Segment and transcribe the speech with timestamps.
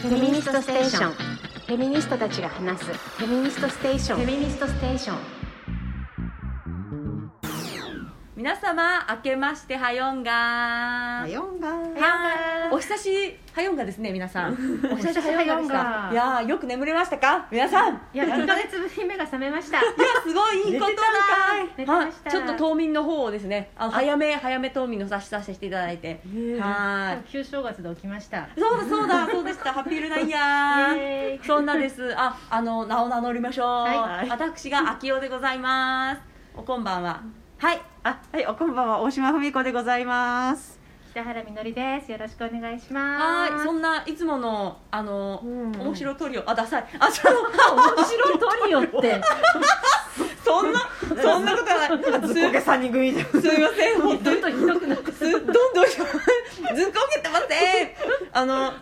[0.00, 1.12] フェミニストステーション。
[1.12, 4.16] フェミニストたちが話すフェミニストステーション。
[4.16, 5.49] フェミニストステーション
[8.40, 10.32] 皆様明けましてはよんが。
[10.32, 11.68] はよんが。
[11.68, 12.72] はい。
[12.72, 14.54] お久しはよんがですね皆さん。
[14.90, 17.46] お久しはよんがいやーよく眠れましたか？
[17.50, 17.94] 皆さん。
[17.96, 19.76] いいや1ヶ月ぶりに目が覚めました。
[19.76, 19.82] や
[20.24, 20.76] すごいい。
[20.78, 20.92] いこと
[21.84, 26.22] だちょっと冬眠の方をですねあの早め早め冬眠のさせさせていただいて。
[26.58, 27.30] はい。
[27.30, 28.48] 旧正月で起きました。
[28.56, 29.70] そうだそうだそうでした。
[29.74, 31.44] ハッピールナイヤー。
[31.44, 32.14] そんなです。
[32.16, 34.30] ああの名を名乗りましょう、はい。
[34.30, 36.22] 私が秋代でございます。
[36.56, 37.22] おこんばんは
[37.60, 37.82] はい。
[38.04, 39.02] あはいおこんばんは。
[39.02, 40.80] 大島文子でございます。
[41.10, 42.10] 北原みのりです。
[42.10, 43.52] よろしくお願いします。
[43.52, 43.66] はい。
[43.66, 45.72] そんないつものあの、うん。
[45.78, 46.50] 面白トリオ。
[46.50, 46.86] あダサい。
[46.98, 49.20] あその面白いトリオって。
[50.42, 50.80] そんな
[51.22, 52.28] そんなことはない。
[52.28, 54.40] すずっこけ三人組ですすいません本当に。
[54.40, 55.12] どんどんひどくなって。
[55.12, 57.90] すどんどんずっこけてません。
[58.32, 58.72] あの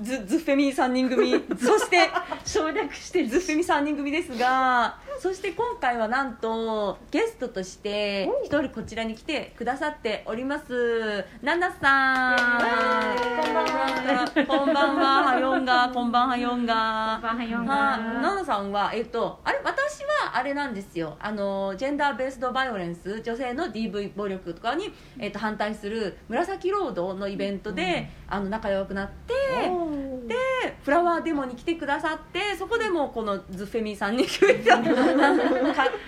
[0.00, 1.32] ずずっフェミ3人組。
[1.58, 2.10] そして
[2.44, 3.22] 省略して。
[3.22, 11.24] るずっフェミ3人組ですがそして今回はなんとゲストとして一人こちらに来てくださっております。
[11.42, 12.36] ナナさん。
[12.36, 14.34] こんばんは。
[14.46, 15.22] こんばんは。
[15.24, 15.90] はよんが。
[15.92, 17.18] こんばんはよんが。
[17.22, 17.74] こんばんはよんが。
[17.74, 21.16] はいナナさんはえっとあれ私はあれなんですよ。
[21.18, 23.22] あのジェンダーベースドバイオレンス。
[23.22, 29.68] 女性の DV 暴力とかに、えっと、反対する紫ロードのイベントで、あの仲良くなってで
[30.86, 34.30] フラワーデモに来てくださってそこでもこのズフェミさんに か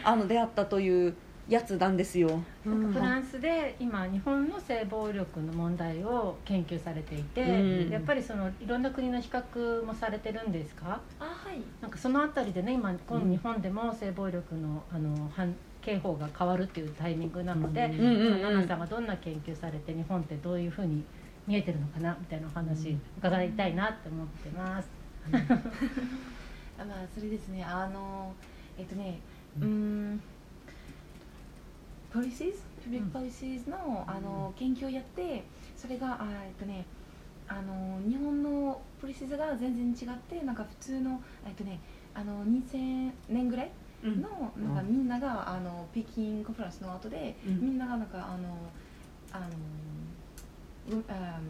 [0.05, 1.17] あの出会ったという
[1.49, 7.91] やつなんですよ、フランスで今日本の性暴力の問題を研究されていて、うん。
[7.91, 11.01] やっぱりそのいろんな国の比較もされてるんですか？
[11.19, 11.61] あはい。
[11.81, 21.03] なんかそのあたりでね今今日本でも性暴力のあの反刑法が変わるっていうタイミングなので、うんうんうんさんがどんな研究されて日本ってどういうふうに
[21.49, 24.89] 見えてるのかなみたいなお話伺いたいなって思ってます。
[26.79, 27.65] あまあそれですね。
[27.65, 28.35] あの
[28.77, 29.19] えっとね
[29.59, 30.21] うーん
[32.13, 32.59] ポリシーズ？
[32.85, 35.43] ピブリックポリシーズの,、あの研究をやって
[35.75, 36.85] それがあえっとね
[37.49, 41.81] あの日本のポリシーズが全然違ってなんか普通のえっとね
[42.15, 43.71] あの2000年ぐらい
[44.05, 44.21] うん。
[44.21, 47.61] のなんかみんながあの北京コンファレンスの後で、うん。
[47.61, 48.57] みんながなんかあの
[49.33, 49.47] あの
[50.91, 51.41] ウあ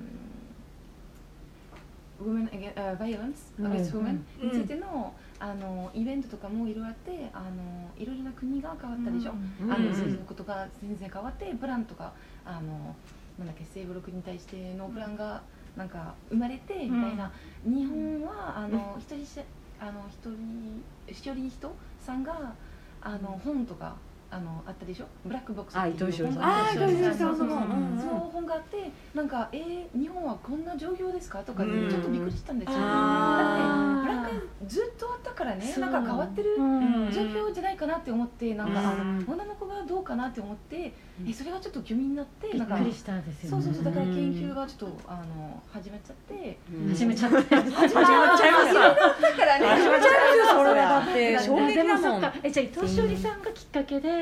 [2.20, 9.32] ウーメンバイオレンス、うん against women うんについてのあのイベントとかもいろいろあってあのいろいろな国が変わったでしょ、
[9.62, 12.12] うんあのうんそういうことが全然変わってプランとか
[12.44, 12.94] あの
[13.38, 15.40] なんだっけ性暴力に対してのプランが
[15.76, 17.30] なんか生まれてみたいな、
[17.64, 19.40] 日本はあの一人し
[19.78, 22.52] あの一人一人人さんが
[23.00, 23.94] あの本とか
[24.30, 25.06] あのあったでしょ？
[25.24, 27.48] ブラックボックスっていうあ糸井重里さん本があ糸井重里さんそうそう。
[27.48, 31.38] そううんその本があってなんかえー、日本はこんな状況ですか？
[31.40, 35.84] とかちょっとびっくりしたんですよ、あだってブラックずっとあったからねそう。
[35.84, 37.10] なんか変わってるん。
[37.10, 39.18] 状況じゃないかなって思ってなんか、あうん。
[39.26, 40.92] の女の子がどうかなって思って、
[41.26, 43.62] えそれがちょっと興味になってなんかびっくりしたですよね。
[43.64, 46.58] そうそうそうだから研究がちょっとあの始めちゃって、
[46.90, 47.54] 始めちゃって。
[47.54, 51.32] 始ま始まっちゃいましただからね始まっちゃいますよそれはだって。
[51.32, 52.32] だ衝撃でもだもん。
[52.42, 54.17] えじゃあ伊藤詩織さんがきっかけで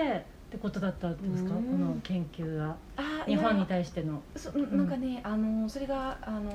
[0.46, 1.64] ってことだったんですか、うん。
[1.64, 4.22] この研究はあ日本に対しての。
[4.36, 6.50] そなんかね、あのそれがあの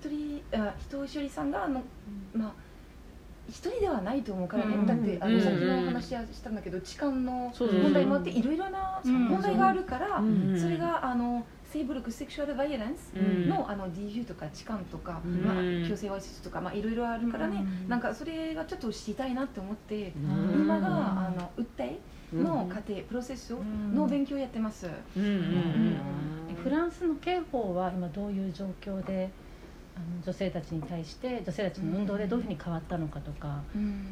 [0.00, 1.82] 一人あ伊藤しおりさんがあの、
[2.34, 2.52] まあ
[3.48, 4.86] 一人ではないと思うからね、うん。
[4.86, 5.36] だってあうん。
[5.36, 9.24] のさっきの話はしたんだけど痴漢の問題もあっていろいろなうん。
[9.26, 10.58] 問題があるから、うん。
[10.58, 13.48] それがあの性暴力セクシュアルバイオレンスうん。
[13.48, 15.42] の,、あの DV とか痴漢とか、うん。
[15.42, 17.88] まあ、強制わいせつとか、まあ、いろいろあるからね、うん。
[17.88, 20.18] なんかそれがちょっと知りたいなって思って、う
[20.58, 20.62] ん。
[20.62, 21.98] 今があの訴え
[22.34, 23.58] の過程、プロセスを
[23.94, 24.86] の勉強をやってます。
[25.16, 25.96] うんうん
[26.50, 29.30] えフランスの刑法は今どういう状況で
[29.96, 34.04] あの女性たちに対して女性たちの運動でどういうふうに変わったのかとか、うん。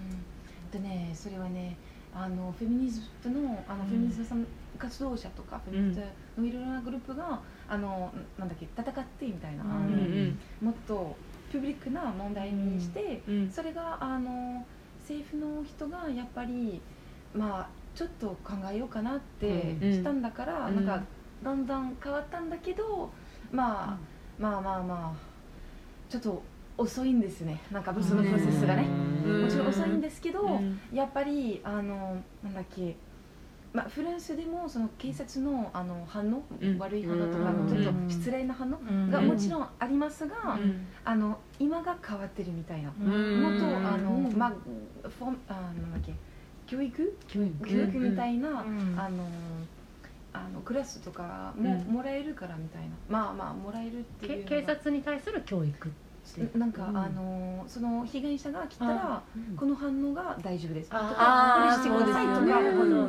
[0.70, 1.76] でねそれはね
[2.14, 4.46] あのフェミニズムのあのフェミニズムさん
[4.78, 6.00] 活動者とか、フェミニズ
[6.36, 11.16] ムのいろいろなグループがあのなんだっけ戦ってみたいな、もっと
[11.52, 13.50] プブリックな問題にして、うん。
[13.50, 14.64] それがあの
[15.00, 16.80] 政府の人がやっぱり
[17.34, 19.92] まあちょっと考えようかなってうん。
[19.92, 20.76] したんだから、うん。
[20.76, 21.02] なんか
[21.42, 23.10] だんだん変わったんだけど、
[23.50, 23.98] まあ、
[24.38, 26.42] まあまあまあちょっと
[26.76, 27.58] 遅いんですね。
[27.72, 28.86] なんかそのプロセスがね。
[29.24, 29.42] うん。
[29.44, 30.78] もちろん遅いんですけど、うん。
[30.92, 32.94] やっぱりあのなんだっけ、
[33.72, 36.78] まあ、フランスでもその警察のあの反応、うん。
[36.78, 37.66] 悪い反応とか、うん。
[37.66, 39.10] ちょっと失礼な反応うん。
[39.10, 40.86] がもちろんありますが、うん。
[41.02, 43.42] あの今が変わってるみたいな、うん。
[43.42, 44.36] もっとあの、うん。
[44.36, 44.52] まあ
[45.08, 46.12] フォンあなんだっけ
[46.66, 47.16] 教育？
[47.28, 47.68] 教育。
[47.68, 48.96] 教育みたいな、うん。
[48.98, 49.24] あの
[50.32, 51.94] あのクラスとかもうん。
[51.94, 55.90] もらえるからみたいな、まあまあもらえるっていう警察に対する教育
[56.56, 56.96] なんか、うん。
[56.96, 59.56] あのその被害者が来たらうん。
[59.56, 60.90] この反応が大丈夫です。
[60.90, 62.60] とかこれしてくださいとか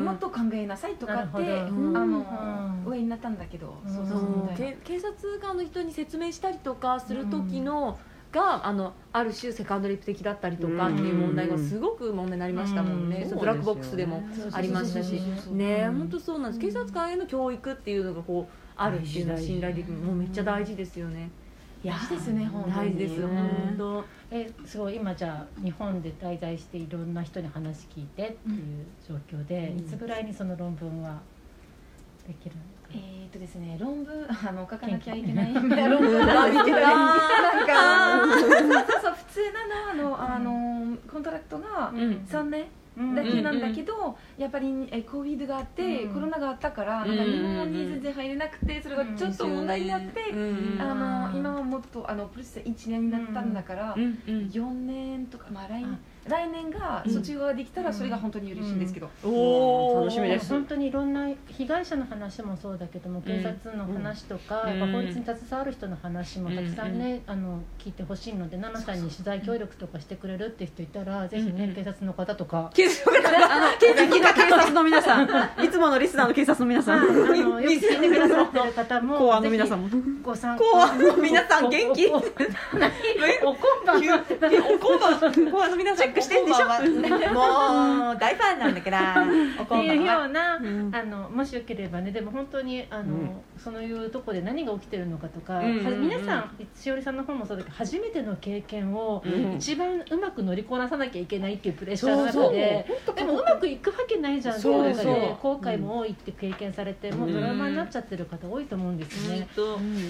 [0.03, 2.91] もっと考えなさいとかってあのうん。
[2.91, 4.77] 上になったんだけどうんそうそそううみたいな。
[4.77, 7.99] け警察官の人に説明したりとかする時の、
[8.37, 15.21] があのある種セカンドレイプ的だったりとかっていう問題がすごく問題になりましたもんね、ブラックボックスでもありましたし。
[15.51, 16.59] ねうん本当そうなんです。
[16.59, 21.29] 警察官への教育っていうのがこうあるっていうのは信頼できるもうめっちゃ大事ですよね。
[21.83, 24.05] いや大事ですね本当に大事ですね本当。
[24.31, 29.79] えすごい今じゃあ日本で滞在していろんな人に話聞いてっていう状況で、うん。
[29.79, 31.19] いつぐらいにその論文は
[32.27, 32.76] できるのか？
[32.91, 35.53] えーっとですね論文 あの書かなきゃいけない。
[35.53, 35.89] 研究。
[35.89, 41.99] 論文あいけないなんかそうそう普通なのあのあの contract がうん。
[42.27, 42.65] 3年
[42.97, 43.15] うん。
[43.15, 43.59] だけなん。
[43.61, 46.13] だけど、やっぱりえ COVID があって、うん。
[46.15, 47.25] コロナがあったから、うんなん。
[47.27, 50.81] か日本に全然入れなくてそれがちょっと問題になって、うん。
[50.81, 54.03] あの今はもっとあのプラス1年になったんだから、うん。
[54.27, 54.35] うん。
[54.51, 57.13] 4年とか、まあ、来年あ来年がうん。
[57.13, 60.01] 卒業ができたらそれが本当に嬉しいんですけど、おー。
[60.01, 60.49] 楽しみです。
[60.49, 64.79] 本当にいろんな被害者の話もそうだけども警察の話とか、うん。
[64.79, 71.75] やっぱ法律に携わる人の話もたくさんね、あの聞いてほしいので奈々さんに取材協力とかしてくれるって人いたら、ぜひね、うん。
[71.75, 72.71] 警察の方とか。
[72.73, 75.29] 警察あの警察警察の皆さん
[75.63, 79.89] いつものリスナーの警察の皆さあんのよく聞いてくださってる方も公安の皆さんも。
[80.23, 82.07] ご参公安の皆さん元気？
[82.07, 82.91] おおおお何
[83.43, 86.67] おこんばんは公安の皆さんチェックしてんでしょ？
[87.33, 89.25] もう大ファンなんだから
[89.59, 90.91] おっていうような、うん。
[90.93, 93.29] あのもしよければねでも本当にあの、うん。
[93.57, 95.65] そういうとこで何が起きてるのかとか、うん。
[95.65, 99.53] うんうんは皆さんしおりさんの本もそうだけど初めての経験をうん。
[99.55, 102.85] 一番うまく乗りこなさなきゃいけないっていうプレッシャーのそう中で
[103.15, 104.87] でもうまくいくわけないじゃんってそう。
[104.87, 109.47] いう中そうで後悔も多いって経験されて、もうドラマになっちゃってる方多いと思うんですよね。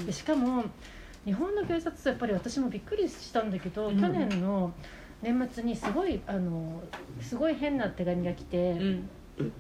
[0.06, 0.64] でしかも
[1.26, 4.00] 日本の警察やっぱり私もびっくりしたんだけど、うん。
[4.00, 4.72] 去年の
[5.22, 6.82] 年末にすごいあの
[7.22, 9.10] すごい変な手紙が来て、うん。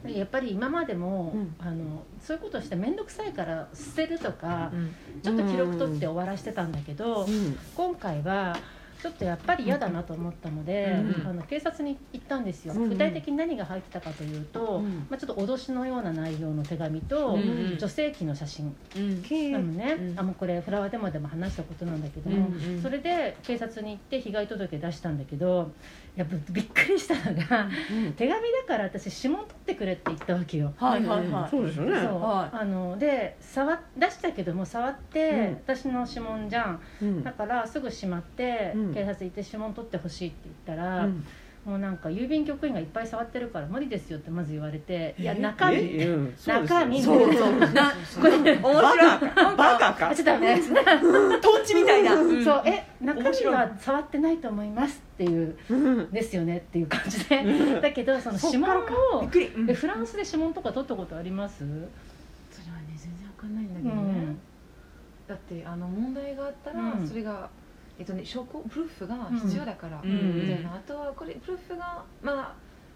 [0.07, 1.55] やっぱり今までも、うん。
[1.59, 4.95] あのそういうことをして面倒くさいから捨てるとか、うん。
[5.21, 7.57] ちょっと記録取って終わらしてたんだけど、うん。
[7.75, 8.57] 今回は
[9.01, 15.07] ちょっとやっぱり嫌だなと思ったので、うんあの警察に行ったんですよ、うん具体的に何が入ってたかというと、うん。
[15.09, 18.75] まあ、ちょっと脅しのような内容の手紙と、うん女性器の写真。
[18.95, 19.21] うん。
[19.51, 20.19] なのね、うん。
[20.19, 25.71] あもうこれフラワーデモでも話したことなんだけども、うんそれで警察に行って被害届出したんだけど
[26.15, 27.69] やっぱびっくりしたのが
[28.15, 30.73] 手紙だから私指紋取ってくれって言ったわけよ。
[30.77, 31.49] はいはいはい。
[31.49, 32.01] そうですよね。
[32.01, 32.21] そう。
[32.21, 32.57] はい。
[32.57, 35.53] あので触出したけども触って、うん。
[35.75, 36.81] 私の指紋じゃん。
[37.01, 37.23] うん。
[37.23, 41.23] だからすぐしまって、うん警察行って指紋取ってほしいって言ったら、うん。
[41.65, 46.07] もうなんか郵便局員がいっぱい触ってるから無理ですよってまず言われて「いやえ中身」え？
[46.07, 46.33] うん。
[46.45, 47.01] 中身。
[47.03, 47.33] そう。
[47.33, 47.59] そう。
[47.59, 47.91] な
[48.21, 49.19] これ面白い。
[49.57, 50.09] バカか。
[50.09, 52.15] あちょっとダメトンチみたいな。
[52.15, 52.63] そう。
[52.65, 57.81] え中身は触ってないと思いますっていううんですよねっていう感じで。
[57.81, 59.51] だけどその指紋をびっくり。
[59.67, 64.39] えフランスで指紋とか取ったことあります、それはね全然わかんないんだうけどね、ん、
[65.27, 67.05] だってあの問題があったら、うん。
[67.05, 67.49] それが
[67.99, 70.35] えっとね証拠プルーフが必要だから、うん。
[70.35, 70.75] みたいな。
[70.75, 72.55] あとはこれプルーフがまあ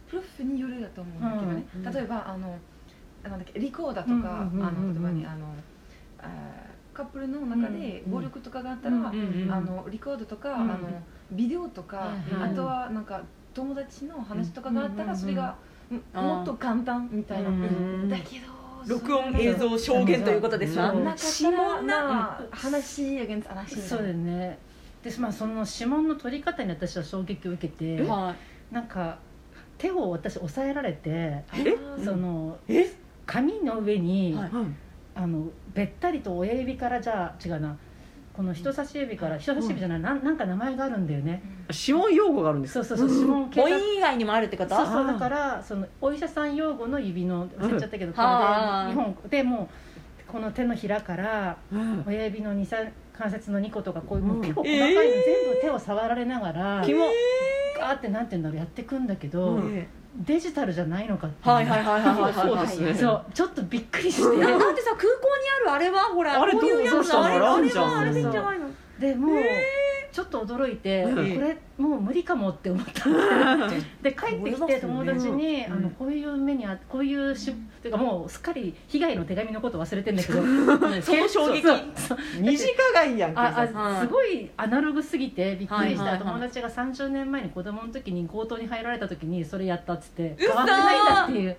[0.10, 2.58] プルーフによるだと思うんだけどね、うん例えばあの
[3.24, 5.56] なんだっけリコーダーとか、うんうんうんうんあの例えばねあの
[6.94, 10.80] カップルの中で暴力とかがあったら、うんうんうんあのリコードとか、うんあの
[11.32, 12.12] ビデオとか、
[12.44, 13.22] あとはなんか
[13.54, 15.56] 友達の話とかがあったら、うんそれが、
[16.14, 24.60] もっと簡単みたいな、うんだけど録音映像証言ということですなそうなかったらまあ話やげん話そうだよね
[25.04, 28.36] で、まあ、その指紋の取り方に私は衝撃を受けては
[28.72, 29.18] なんか
[29.78, 31.44] 手を私押さえられてえ？
[32.04, 32.92] そのえ？
[33.26, 34.38] 紙の上に、
[35.16, 37.78] あのべったりと親指からじゃあ違うな
[38.34, 42.86] この人差し指から人差し指じゃない、なんなんか名前があるんだよね、指紋用語があるんですか？
[42.86, 44.76] そうそうそう指紋い警察以外にもあるってこと？
[44.76, 49.70] そうそうだからそのお医者さん用語の指の忘れちゃったけど、こはあれで日本でも
[50.28, 52.04] うこの手のひらからうん。
[52.08, 52.90] 親指の23
[53.22, 54.42] 関節の2個とかこういう、もううん。
[54.42, 55.24] 結構細かいの、えー。
[55.46, 57.06] 全部手を触られながらキモ。
[57.78, 59.78] ガーってなんて言うんだろうやってくんだけど、うん。
[59.78, 65.10] えデジタルじゃないのかってはいはいはいはいはいそうですねそうちょっとびっくりしてななんでさ空港に
[65.62, 68.70] あるあれはほらあれこういうやつあれあれはあれでいいんじゃないの。
[69.00, 69.36] でもう、
[70.12, 71.36] ちょっと驚いて、うん。
[71.36, 73.10] これもう無理かもって思った。
[73.68, 73.70] ん。
[73.70, 75.74] ですで帰ってきて友達に、うん。
[75.74, 80.42] あのこういう目にあこういうし、っていうかもうすっかり被害の手紙のこと忘れてんだけど。
[80.42, 81.80] その衝撃そう。
[81.96, 83.40] そう二次加害やんけ。
[83.40, 91.58] あはいあすごいアナログすぎてびっくりした、友達が30年前に子供の時に強盗に入られた時にそれやったっつって変わってないんだっていう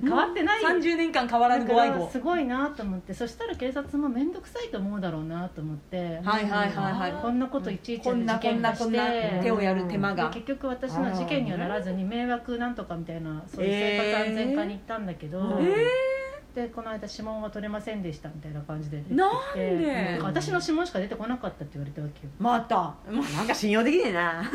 [0.00, 0.62] 変わってない。
[0.62, 2.08] 30年間変わらぬご愛護。
[2.10, 3.14] すごいなと思って。
[3.14, 7.12] そしたら警察も面倒くさいと思うだろうなと思って、はいはいはいはい。
[7.22, 9.40] こんなこといちいちこんなこんなこんなて。
[9.42, 16.54] 手をやる手間でが結局私の事件にはならずに迷惑なんとかみたいなそういう生活安全課に行ったんだけど、えー。
[16.54, 19.14] でこの間指紋は取れませんでしたみたいな感じで出てきて。
[19.16, 20.16] なんで？
[20.18, 22.32] うん私の指紋しか出てこなかったって言われたわけよ。
[22.38, 22.76] また。
[22.76, 24.42] もうなんか信用できねえな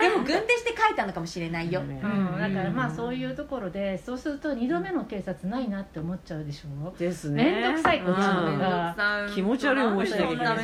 [0.00, 7.44] でも軍手して書いたのかもしれないよ、ねうん、だからまあそういうところでそうすると2度目の警察ないなって思っちゃうでしょですね。
[7.44, 8.52] 面倒くさいって思ううん。
[8.54, 10.56] のが気持ち悪い思いしなきゃいけない。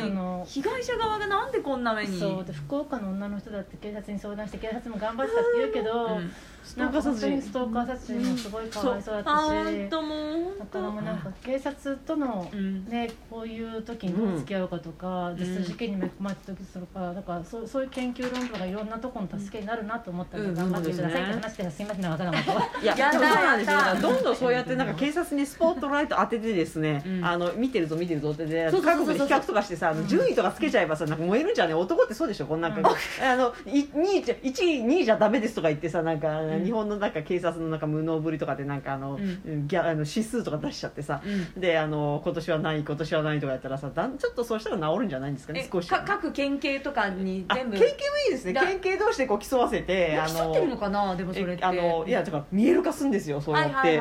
[0.46, 2.18] 被害者側がなんでこんな目に？
[2.18, 10.58] そうで福岡の女の人だって警察に相談して警察も頑張ってたって言うけど、うんストなんかーカー殺人本当にストーカー殺人もすごいかわいそうだったあし、ーほんともう。
[10.58, 12.86] だからもうなんか警察とのうん。
[12.86, 20.54] ね、こういう時にどう付き合うかとか、実際事件に巻き込まれた時とかだからそうそういう研究論文がいろんなところの助けになるなと思ったので、うん。
[20.56, 23.76] 頑張ってくださいって話してすいません長々なこといやそうなんですよ。
[23.76, 27.24] やだどんどんそうやってなんか警察にスポットライト当ててですね、うん。
[27.24, 32.46] あの見てるぞ見てるぞってで各国で比較とかしてさあの順位とかつけちゃえばさなんか燃えるんじゃね男ってそうでしょ？
[32.46, 36.28] こんなんか、あのい2位じゃ1位2位じゃダメですとか言ってさなんか、
[36.58, 36.64] ん。
[36.64, 39.66] 日本のなんか警察のなんか無能ぶりとかでなんかあの、うん。
[39.66, 41.60] ギャあの指数とか出しちゃってさ、うん。
[41.60, 47.78] であの今年は何位今年は何位とかやったらさだんちょっとそうしたら治るんじゃないんですかねえ少しか各県警とかにあ全部？
[47.78, 48.52] 県警もいいですね。
[48.52, 51.62] だ県警同士でこう競わせてあ競ってるのかなでもそれって。
[51.62, 54.00] えあのいやだから見える化するんですよそうやって。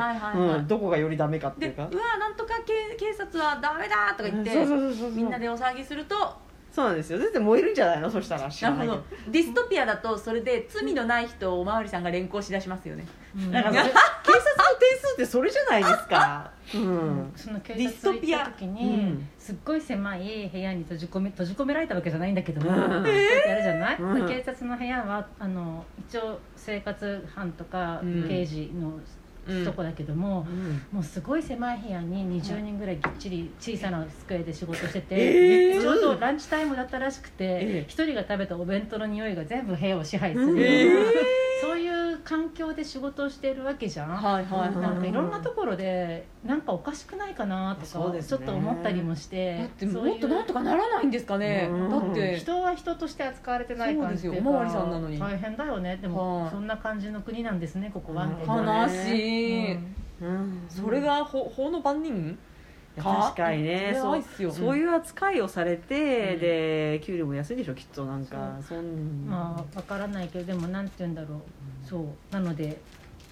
[0.66, 1.88] どこがよりダメかっていでうか。
[1.90, 4.50] うわなんとか警警察はダメだとか言って
[5.10, 6.14] みんなでお騒ぎすると
[6.72, 7.18] そうなんですよ。
[7.18, 8.08] 全然燃えるんじゃないの？
[8.08, 8.48] そしたら。
[8.48, 9.32] 知らないけなるほど。
[9.32, 13.06] ディストピアだとそれで罪のない人をおまわりさんが連行しだしますよね。
[13.36, 13.50] うん。
[13.50, 13.92] だから警察の
[14.78, 16.50] 点数ってそれじゃないですか。
[16.74, 17.32] うん。
[17.34, 18.38] その警ディスト察ピア。
[18.38, 19.28] 行った時うに、ん。
[19.36, 22.76] すっごい狭い部屋に閉じ込め閉じ込められたわけじゃないんだけども、うん。
[22.76, 24.28] そうやってやるじゃない、うん。
[24.28, 28.28] 警察の部屋はあの一応生活班とかうん。
[28.28, 29.02] 刑事のうん
[29.64, 30.82] とこだけども、うん。
[30.92, 35.14] もうすごい狭い部屋に20人ぐらいぎっちり小さな机で仕事してて、
[35.74, 35.80] えー。
[35.80, 40.90] ちょうどランチタイムだったらしくてえ一、人が食べたお弁当の匂いが全部部屋を支配する、え
[41.60, 44.10] そういう環境で仕事をしてるわけじゃん。
[44.10, 47.86] はいはいうんなんかいろんなところでなんかおかしくないかなとか、
[48.22, 51.68] ちょっと思ったりもしてだってもっとなんとかならないんですかね。
[51.70, 51.90] うん。
[51.90, 52.38] だって。
[52.38, 54.34] 人は人として扱われてない感じですよ。
[54.38, 55.18] おまわりさんなのに。
[55.18, 55.96] 大変だよね。
[55.96, 56.50] でも、はい。
[56.50, 58.28] そんな感じの国なんですねここは。
[58.46, 59.94] 悲しい、うん。
[60.20, 60.64] うん。
[60.68, 62.38] それが法法の番人？
[62.96, 63.96] 確かにね。
[63.96, 64.52] そう。
[64.52, 66.40] そういう扱いをされて、うん。
[66.40, 68.58] で給料も安いでしょきっとなんか。
[68.66, 71.40] そんまあわからないけどでもなんて言うんだろう。
[71.88, 72.04] そう。
[72.32, 72.80] なので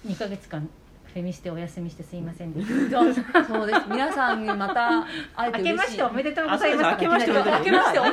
[0.07, 0.67] 2ヶ月間
[1.13, 3.45] フェミしてお休みしてすいませんでした。
[3.45, 3.81] そうです。
[3.89, 6.85] 皆さんにまた会えて明けま嬉しておめでとうございます。
[6.85, 8.09] あそうです明けましておめでとう明けましておめ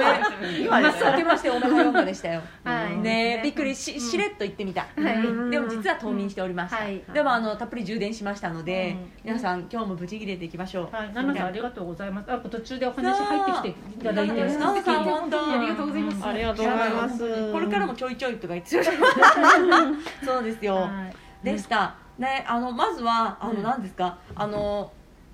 [0.65, 1.05] 今です。
[1.05, 2.97] 明けましておめはようかでしたよはい。
[2.97, 4.00] ねえびっくりしうん。
[4.00, 5.26] しれっと言ってみた、はい。
[5.26, 7.03] うんでも実は冬眠しておりました、はい。
[7.12, 9.12] でもあのたっぷり充電しましたので、うん。
[9.25, 10.95] 皆さん今日も無事切れていきましょう。
[10.95, 12.33] はい、ナナさんありがとうございます。
[12.33, 16.25] あ、途中でお話入ってきていただいて、ナナさん素敵に本当にありがとうございます。
[16.26, 17.53] ありがとうございます。
[17.53, 18.83] これからもちょいちょいとか言って
[20.25, 21.11] そうですよ、は
[21.43, 21.45] い。
[21.45, 23.62] でした、ねあのまずはあのうん。
[23.62, 24.92] 何ですかあの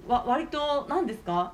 [0.09, 1.53] わ割と何ですか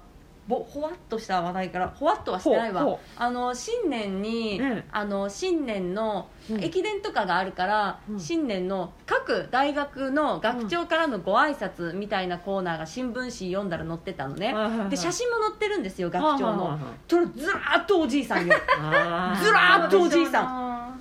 [0.49, 2.99] ぼほわっとした話題からほわっとはしてないわ。
[3.17, 4.85] あの新年に、うん。
[4.91, 6.65] あの新年のうん。
[6.65, 8.19] 駅伝とかがあるから、うん。
[8.19, 14.55] 新年の各大学の学長からのご挨拶みたいなコーナーが新聞紙読んだら載ってたのね、
[14.89, 20.99] で写真も載ってるんですよ学長の、それずらーっとおじいさんよ あずらーっとおじいさん。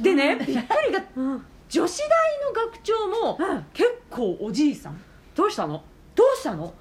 [0.00, 0.52] でねびっく
[0.88, 2.08] りがうん女子大
[2.46, 3.64] の学長もうん。
[3.72, 5.00] 結構おじいさん。
[5.34, 5.82] どうしたの？
[6.14, 6.72] どうしたの？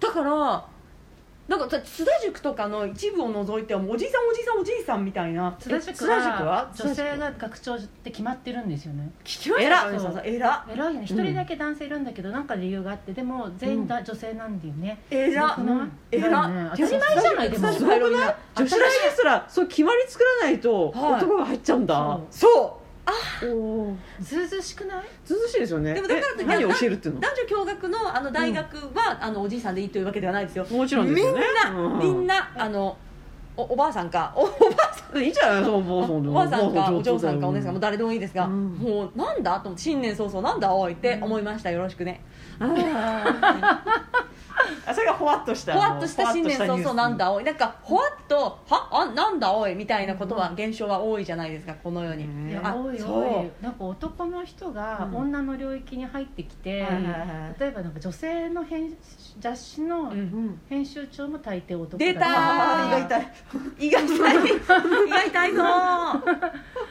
[0.00, 0.66] だから
[1.48, 5.56] なんかさ津田塾とかの一部を除いてはもうおじいさんおじいさんおじいさんみたいな。
[5.58, 6.44] 津田塾津田塾は？
[6.44, 9.10] は女性が学長って決まってるんですよね。
[9.24, 9.88] 聞きました？
[9.88, 9.92] 偉っ。
[9.94, 11.04] かさんえら偉いね。
[11.04, 15.02] 一人だけ男性いるんだけど、なんか理由があって、でも全員だ女性なんだよね。
[15.10, 15.88] えらすごくない？
[16.10, 17.50] えらだよね当たり前じゃない？
[17.50, 17.72] でも。
[17.72, 18.78] すごくない女子大
[19.10, 21.14] ですらそう決まり作らないとはい。
[21.14, 22.20] 男が入っちゃうんだ。
[22.30, 22.50] そう。
[22.50, 22.77] そ
[23.42, 25.04] おおずうずうしくない？
[25.28, 25.94] 涼しいですよね。
[25.94, 27.20] でもだからえ何を教えるっていうの？
[27.20, 30.66] う男女共学のあの大学は、あのおじいさんでいいというわけではないですよ。
[30.70, 31.42] もちろんですよね。
[32.00, 32.96] みんなあの
[33.56, 34.32] おおばあさんか。
[34.36, 34.50] おおば
[34.90, 35.16] あさん。
[35.16, 38.74] うんいいじゃないそうおばあさんおでばあさんかもお嬢さんかお姉さんかもう誰でもいいですが、うん。
[38.74, 39.58] もうなんだ？
[39.60, 40.72] と思って新年早々なんだ？
[40.72, 41.70] おいって思いました。
[41.70, 42.22] よろしくね。
[42.60, 43.82] あ
[44.94, 47.44] それがほわっとしたほわっとした新年早々なんだだおい。
[47.44, 53.62] なんかほわっとはあなんだおいみたいなことは現象は多いじゃないですかこの世に、いやあ多い多い。
[53.62, 55.16] なんか男の人がうん。
[55.16, 56.86] 女の領域に入ってきて、
[57.58, 58.96] 例えばなんか女性の編
[59.40, 60.10] 雑誌のうん。
[60.10, 62.24] うん編集長も大抵男だ出たー。
[62.26, 63.32] あー胃が痛い
[63.86, 66.20] 胃が痛いぞー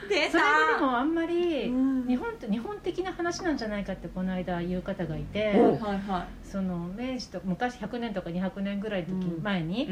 [0.10, 2.08] 出それがでたもあんまりうん。
[2.08, 9.44] 日本って日本的な話なんじゃないかってこの間言う方がいておはいはその明治と昔100年とか200年ぐらいの時うん。
[9.44, 9.90] 前に、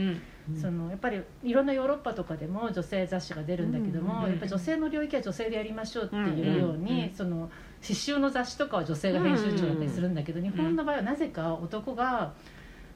[0.59, 4.29] そのやっぱりいろんなヨーロッパとかでも女性雑誌が出るんだけども、うん。
[4.29, 7.49] やっぱり女性の領域は女性でやりましょうっていうように、うんその
[7.81, 12.33] 刺繍の雑誌とかは女性が編集長だったりするんだけど、日本の場合はなぜか男が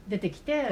[0.07, 0.67] 出てきて、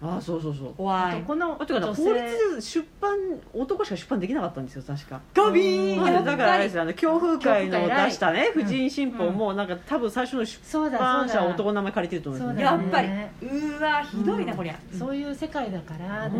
[0.00, 0.74] あそうそうそう。
[0.74, 1.16] 怖い。
[1.16, 3.18] 男のあてかな女法性律出版
[3.52, 5.20] 男しか出版できなかったんですよ確か。
[5.34, 6.02] ガビーン。
[6.02, 13.08] はいだからあれですよあの強風会の出したねうん婦人新報もなんか多分最初の出そうだ版社はそうだ男の名前借りてると思うんですやっぱり。
[13.08, 13.32] ね。
[13.42, 14.58] うーわひどいな、うん。
[14.58, 14.78] こりゃ。
[14.96, 16.30] そういう世界だから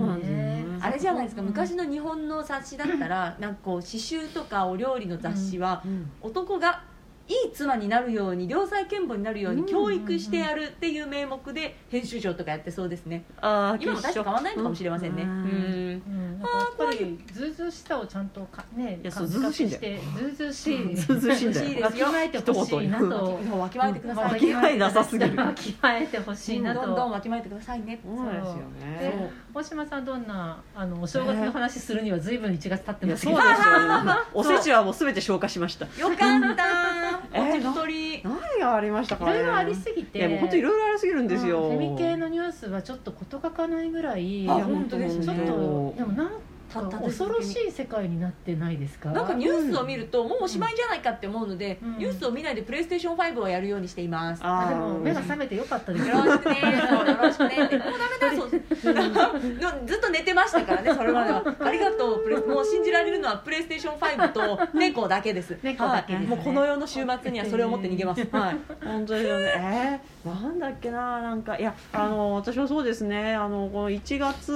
[0.80, 1.42] あれじゃないですか。
[1.42, 1.48] うん。
[1.48, 6.10] 昔の日本の雑誌だったらなんかこう刺繍とかお料理の雑誌はうん。
[6.20, 6.82] 男が
[7.28, 13.24] いい妻になるように良妻賢母になるようにうん教育してやるっていう名目で編集長とかやってそうですね。
[13.40, 15.22] あー今も大して変わらないのかもしれませんね。
[15.22, 16.02] ううん。
[16.40, 20.96] やっぱりずうずうしさをちゃんとかねいやそう自ずうしいんだ覚してずうずうしい。
[20.96, 23.40] ずうずうしいんだよわきまえてほしいなと。
[23.58, 25.36] わきまえてください、わきまえなさすぎる。
[25.36, 26.80] わきまえてほしいなと。
[26.80, 28.00] どんどんわきまえてくださいね。
[28.04, 28.24] そう。
[28.24, 28.54] ですよ
[29.00, 33.38] でね大島さんどんなあのお正月の話するには随分1月経ってますけど。
[33.40, 35.86] そうですよ おせちはもう全て消化しました。
[36.00, 37.40] よかったえ？
[37.40, 38.22] ーお手取り。
[38.22, 39.32] 何がありましたかね。
[39.32, 40.18] いろいろありすぎて。
[40.18, 41.62] いやもう本当いろいろありすぎるんですよ。
[41.62, 44.46] うんフェミ系のニュースはちょっと事欠かないぐらい。
[44.48, 45.26] あちょっ本当ですね。
[45.26, 46.30] とでもなん
[46.68, 49.10] 恐ろしい世界になってないですか？
[49.10, 51.98] なんかニュースを見るともうおしまいじゃないかって思うので、うん。
[51.98, 54.40] ニュースを見ないでプレイステーション5をやるようにしています。
[54.40, 56.08] よあでも目が覚めてよかったです。
[56.10, 56.60] ろしくね。
[56.60, 57.64] よろしくね。
[57.64, 57.88] ってもう
[58.20, 58.42] ダメだ。
[58.42, 58.94] そう。
[58.94, 61.42] の ずっと寝てましたからねそれまでは。
[61.60, 62.24] ありがとう。
[62.24, 65.56] プレスもう信じられるのはプレイステーション5と猫だけです。
[65.62, 66.26] 猫だけですね。
[66.28, 69.52] はい、もうこの世の週末にはそれを持って逃げます、はい、本当ですよね。
[69.56, 74.52] えー、なんだっけななんかいやあの私はそうですねあのこの1月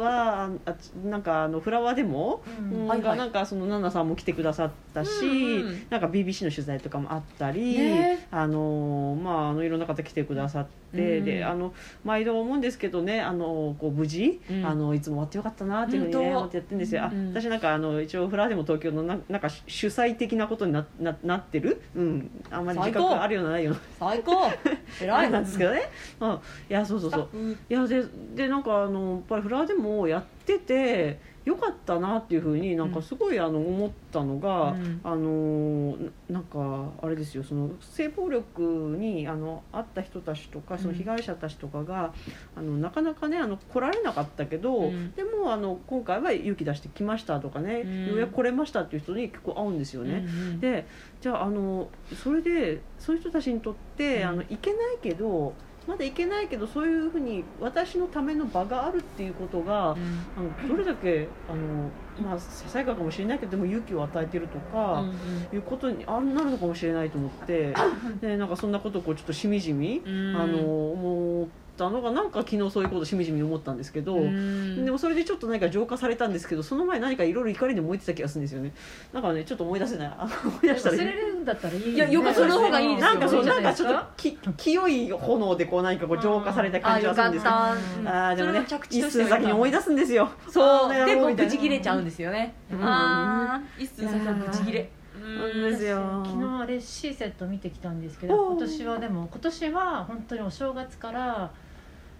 [0.00, 0.74] はあ
[1.06, 2.80] なんかあのフラワーでも、うん。
[2.82, 3.18] うんはいはい。
[3.18, 8.26] なんかそのナナさんも来てくださったし、うんうんなんか BBC の取材とかもあったり、ね。
[8.30, 11.74] あのまああのいろんな方来てくださって、うんであの
[12.04, 14.64] 毎度思うんですけどねあのこう無事、うん。
[14.64, 17.32] あのいつも終わってよかったなっていうふうにね思ってやってるんですよ、あうん。
[17.32, 24.48] 私なんかあの一応フラワーでも東京のななんか主催的なことになななってる、うん、あんまり自覚あるようなないよう最高。
[24.48, 24.54] な
[25.00, 25.10] 偉い。
[25.10, 25.82] あ れなんですけどね、
[26.20, 27.28] うん、いやそうそうそう。
[27.34, 27.52] うん。
[27.52, 28.04] いやで
[28.34, 35.00] でなんかあのやっぱりフラワーでもやっててよかったなっていうふうになんかすごいあの思ったのが、うん。
[35.04, 35.96] あの
[36.28, 38.62] ななんかあれですよその性暴力
[38.98, 42.14] にあのあった人たちとかその被害者たちとかが、
[42.56, 45.12] あのなかなかねあの来られなかったけど、うん。
[45.12, 48.06] でもあの今回は勇気出してきましたとかね、うん。
[48.06, 50.24] ようやく来れましたっていう人に結構会うんですよね。
[50.26, 50.60] うん。
[50.60, 50.86] で
[51.20, 51.88] じゃああの
[52.22, 54.28] それでそういう人たちにとって、うん。
[54.28, 55.52] あのいけないけど
[55.86, 61.90] まだいけないけどそういうふうに私のための場があるっていうことが、あのどれだけあの、
[62.26, 65.02] まあ、ささやかかもしれないけどでも勇気を与えてるとか。
[65.02, 65.14] うん
[65.52, 67.74] いうことにあなるのかもしれないと思って
[68.20, 70.58] でなんかそんなことをこうちょっとしみじみ、うんあの
[70.92, 74.84] 思ったのがなんか昨日そういうことしみじみ思ったんですけど、うん。
[74.84, 78.72] でもそれでちょっと何か浄化されたんですけどその前何かいろいろ怒りで燃えてた気がするんですよね。
[79.12, 80.08] なんかねちょっと思い出せない。
[80.08, 81.94] あ 思い出したら忘れるんだったらいいよね。
[81.94, 83.10] いやよくその方がいいですよ。
[83.10, 88.10] なんかそうなんかちょっとき清い炎でこう何かこう浄化された感じはするんですけどああよかった。
[88.10, 90.30] ーでもね一寸先に思い出すんですよ。
[90.48, 92.84] そうあーでもうブチ切れちゃうんですよね、うん。
[92.84, 94.90] ああ一寸先はブチ切れ。
[95.24, 96.22] そうですよ。
[96.24, 101.50] 昨日あれ C セット見てきたんですけど今年はでも今年は本当にお正月から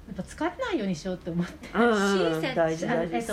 [0.07, 1.69] やっぱ疲れないようにしようって思って。
[1.75, 3.17] うんうん大事大事。
[3.17, 3.33] えっと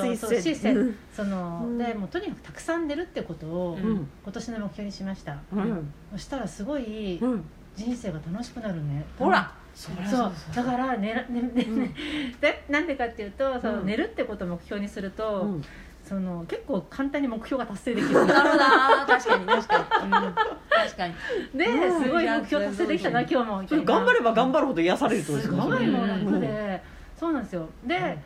[1.13, 1.77] その、うん。
[1.77, 4.07] でもうとにかくたくさん寝るってことを、うん。
[4.23, 5.93] 今年の目標にしました、うん。
[6.13, 7.43] そしたらすごいうん。
[7.75, 9.05] 人生が楽しくなるね。
[9.17, 10.33] ほらそそう。
[10.53, 11.93] だから寝ら、ねねうん。
[12.39, 13.85] でなんでかっていうとその、うん。
[13.85, 15.63] 寝るってことを目標にすると、うん
[16.11, 18.25] その結構簡単に目標が達成できる。
[18.25, 18.59] なるほど。
[18.59, 21.13] な確かに確かに、うん、確かに。
[21.57, 22.03] でうん。
[22.03, 23.35] すごい目標達成できたな今日
[23.77, 23.83] も。
[23.85, 26.83] 頑張れば頑張るほど癒されるってことですすよごいもううん楽で、
[27.17, 27.69] そうなんですよ。
[27.85, 28.17] で、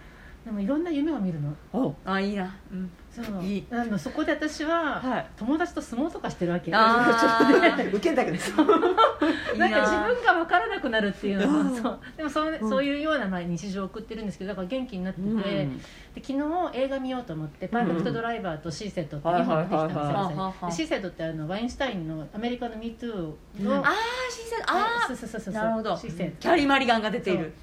[0.46, 1.56] でもいろんな夢を見るの。
[1.74, 1.96] お。
[2.06, 3.44] あいいな、うん、そう。
[3.44, 3.68] いい。
[3.72, 5.26] あのそこで私は、はい。
[5.38, 7.88] 友達と相撲とかしてるわけあー。
[7.90, 8.40] 受けんだけど い
[9.56, 11.48] いなんか自分が分からなくなるっていうの。
[11.48, 11.82] は、うん。
[11.82, 12.00] そう。
[12.16, 12.70] でもそう,、うん。
[12.70, 15.42] そういうようなまあ日常を送ってるんですけどだから元気になってて、うん。
[15.42, 15.82] で
[16.18, 16.40] 昨日
[16.74, 23.74] 映画見ようと思って「パーフェクトドライバー」と「シーセット」って2本出てきたんですよ、シーセットってあのワインシュタインのアメリカの「MeToo の」うん。
[23.74, 23.94] ああ
[24.30, 25.98] 新鮮あそうそうそうそうあなるほど。
[25.98, 26.36] シーセット。
[26.42, 27.54] キャリー・マリガンが出ている。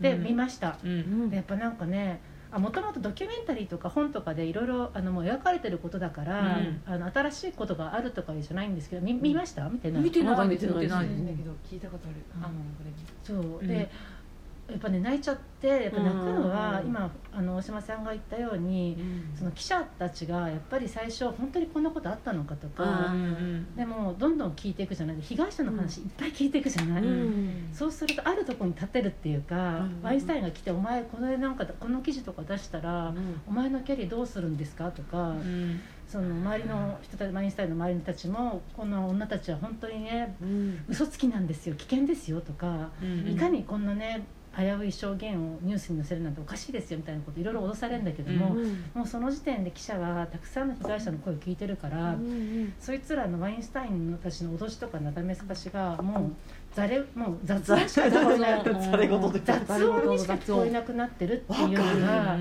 [0.00, 0.22] で、うん。
[0.22, 0.78] 見ました。
[0.82, 1.28] うん。
[1.28, 2.20] でやっぱなんかね
[2.58, 6.82] もともとドキュメンタリーとか本とかでいろいろあのもう描かれてることだから、うん。
[6.84, 9.68] あの新しいことがあるとかじゃないんですけど見見ました？
[9.68, 12.16] 見てない見てない見てまだ見てないんだけど聞いたことある。
[12.34, 12.90] あのこれ
[13.22, 13.66] そう、うん。
[13.68, 13.90] で
[14.70, 18.96] やっぱね泣いちゃってやっぱ泣くのはうん今あの大島さんが言ったように
[19.36, 23.14] その記者たちがやっぱり最初本当にこんなことあったのかとか、
[23.76, 25.16] でもどんどん聞いていくじゃない。
[25.20, 27.02] 被害者の話いっぱい聞いていくじゃない、
[27.72, 33.14] そうするとあるところに立てるっていうか、うんワインスタインが来て「お前このなんかこの記事とか出したら、
[33.46, 35.34] お前のキャリーどうするんですか?」とか、
[36.08, 40.34] その周りの人たちワインスタインの周りの人たちもこの女たちは本当にね
[40.88, 41.74] 嘘つきなんですよ。
[41.76, 42.90] 危険ですよとか、
[43.26, 48.56] いかにこんなね危うい証言をニュースに載せるなんておかしいですよみたいなこといろいろ脅されるんだけども、
[48.94, 52.16] もうその時点で記者はたくさんの被害者の声を聞いてるから、
[52.80, 56.32] そいつらのワインスタインたちの脅しとかなだめすかしがもう
[56.74, 62.36] ざれもう雑音しか聞こえなにしか聞こえなくなってるっていうのが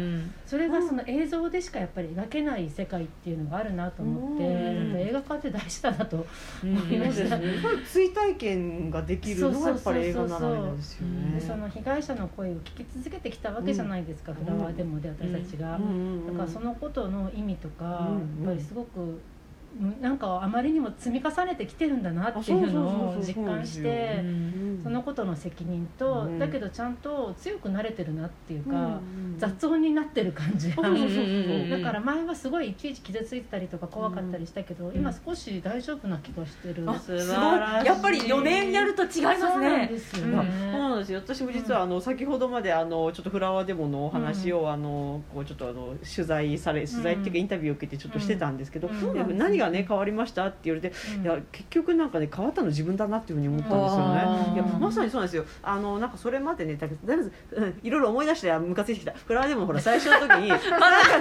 [0.45, 4.99] それがその映像でしかやっぱり描けない世界っていうのがあるなと思って、うん。
[4.99, 6.25] 映画化って大事だなと
[6.63, 7.37] 思いました。
[7.37, 7.53] そうですね。
[7.53, 11.39] やっぱり追体験ができるのがやっぱり映画ならでですよね。
[11.39, 15.77] でその被害者の声を聞き続けてきたわけじゃないですか、フラワーデモで私たちが、だ
[16.33, 18.45] からそのことの意味とか、うん。
[18.45, 19.19] やっぱりすごく
[20.01, 24.23] なんかあまりにも積み重ねてきてるんだなっていうのを実感して
[24.83, 26.39] そのことの責任と、うん。
[26.39, 30.83] だけどちゃんと強くなれてるなっていうか、うん雑音になってる感じが。
[30.83, 37.25] だから前はすごいいちいち傷ついてたりとか怖かったりしたけど、今少し大丈夫な気がしてる、すごい。
[37.25, 39.87] やっぱり4年やると違いますね。
[39.87, 40.27] ですよ。
[40.27, 41.19] いやね、そうなんですよ。
[41.19, 49.13] 私も実はあの先ほどまであのちょっとフラワーデモのお話をあのこうちょっとあの取材され取材っていうかインタビューを受けてちょっとしてたんですけど、うん。
[49.13, 54.53] で何がね変わりましたって言われて、うんいや結局なんかね変わったの自分だなっていうふうに思ったんですよね。
[54.55, 55.45] いやまさにそうなんですよ。
[55.61, 57.13] あのなんかそれまでねだけどだ
[57.83, 59.13] いろいろ思い出してあムカついてきた。
[59.13, 60.59] フラワーデモほら最初の時に 3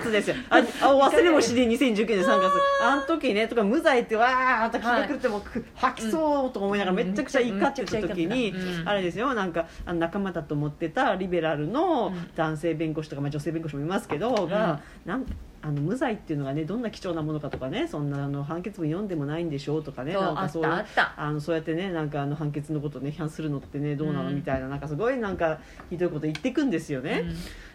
[0.01, 0.37] 月ですよ。
[0.51, 2.53] ああ忘れもしね2019年3月。
[2.83, 5.43] あの時ねとか無罪ってわーっと聞いてくるってもう
[5.75, 8.51] 吐きそうとか思いながらめちゃくちゃ怒ってた時に。
[8.51, 15.27] うんあれですよなんかあの仲間だと思ってたリベラルのうん男性弁護士とか、まあ、女性弁護士もいますけど、がなん
[15.61, 24.81] あの無罪っていうのがねどんな貴重なものかとかねそんなあの判決文読んでもないんでしょうとかねそうなんかそうあったあのそうやってねなんかあの判決のことをね批判するのってねどうなのうんみたいななん。
[24.81, 25.59] かすごいなんか
[25.91, 27.25] ひどいこと言ってくんですよね。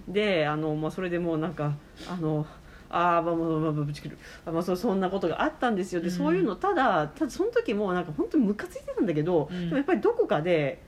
[0.08, 1.74] であの、まあ、それでもうなんか
[2.10, 2.46] あの
[2.90, 4.18] あーまあまあまあまあぶち切る。
[4.46, 6.02] あまあそうそんなことがあったんですよ。
[6.02, 6.14] で、うん。
[6.14, 9.66] そういうのただただその時もなんか本当にムカついてたんだけど、うん。
[9.66, 10.80] でもやっぱりどこかでえ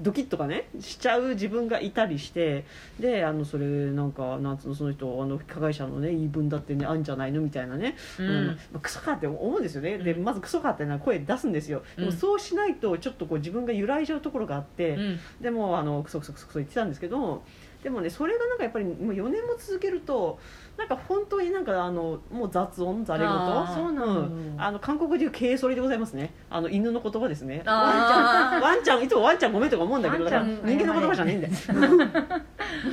[0.00, 2.64] ドキッとかねしちゃう自分がいたりして
[2.98, 7.40] であのそれなんかなんつうのその人あの加害者のね言い分だってねあるんじゃないの？
[7.40, 8.30] みたいなね、ううん。
[8.30, 10.24] んまあ、クソかって思うんですよね、でうん。
[10.24, 11.82] まずクソかってな声出すんですよ。
[11.96, 15.20] でもうんそうしないとちょっとこう自分が揺らいじゃうところがあって、うん。
[15.40, 17.44] でもあのクソクソクソクソ言ってたんですけど
[17.84, 20.38] でもねそれがなんかやっぱりもう4年も続けると
[20.80, 24.14] なんか本当になんかあのもう雑音ざれ言あーそうなの。
[24.14, 26.32] よん、あの韓国でいう개소리 でございますね。
[26.48, 27.58] あの犬の言葉ですね。
[27.58, 30.68] ワンちゃあんワンちゃんいつもワンちゃんごめんとか思うんだけどだからワンちゃん。
[30.70, 31.54] 人間の言葉じゃねえんだよ。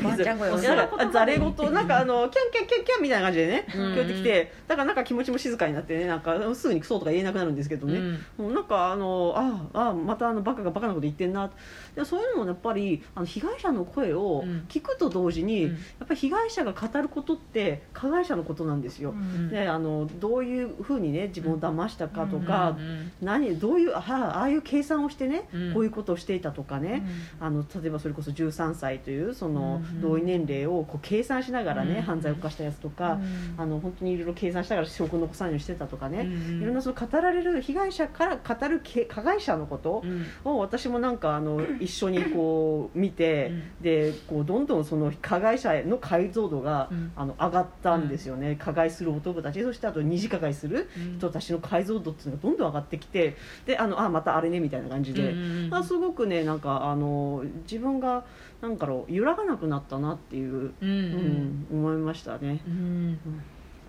[0.03, 0.51] ワンちゃん声。
[0.51, 3.67] をいやだからざれ言なんかあのキャンキャンキャンキャンみたいな感じでね。
[3.73, 3.81] うん。
[3.93, 4.53] 聞こえてきて。
[4.67, 6.07] だからなんか気持ちも静かになってね。
[6.07, 9.33] なんかすぐにクソとか言えなくなるんですけどね、もうなんかあの
[9.73, 11.49] ああまたあのバカがバカなこと言ってんな。
[11.95, 14.65] でそういうのもやっぱりあの被害者の声をうん。
[14.67, 15.71] 聞くと同時に、うん。
[15.71, 19.11] やっぱり被害者が語ることって加害者のことなんですよ。
[19.11, 25.73] うんであのどういうふうにね自分を騙したかとか、うん何どういうあああいう計算をしてね、うん。
[25.73, 27.03] こういうことをしていたとかね、
[27.39, 33.19] あの例えばそれこそ13歳というそのうん同意年齢をこう計算しながらね、うん犯罪を犯したやつとか、
[33.57, 40.25] あの本当にいろいろ計算しながら証拠を残さないようにしてたとかね、うんいろんなその語られる被害者から語るけ加害者のことうん。
[40.45, 47.11] を私もなんかあの一緒にこう見て、でこうどんどんその加害者の解像度が、うん。
[47.15, 49.61] あの上がったんですよね、加害する男たち。
[49.61, 55.35] そしてあと二次加害する人たちの解像度っていうのがどんどん上がってきてであのあまたあれねみたいな感じで、う
[55.69, 58.25] んあすごくねなんかあの自分が
[58.61, 60.89] なんかろう揺らがなくなったなっていう、うん。
[60.89, 62.61] うん思いましたね。
[62.67, 63.19] うん。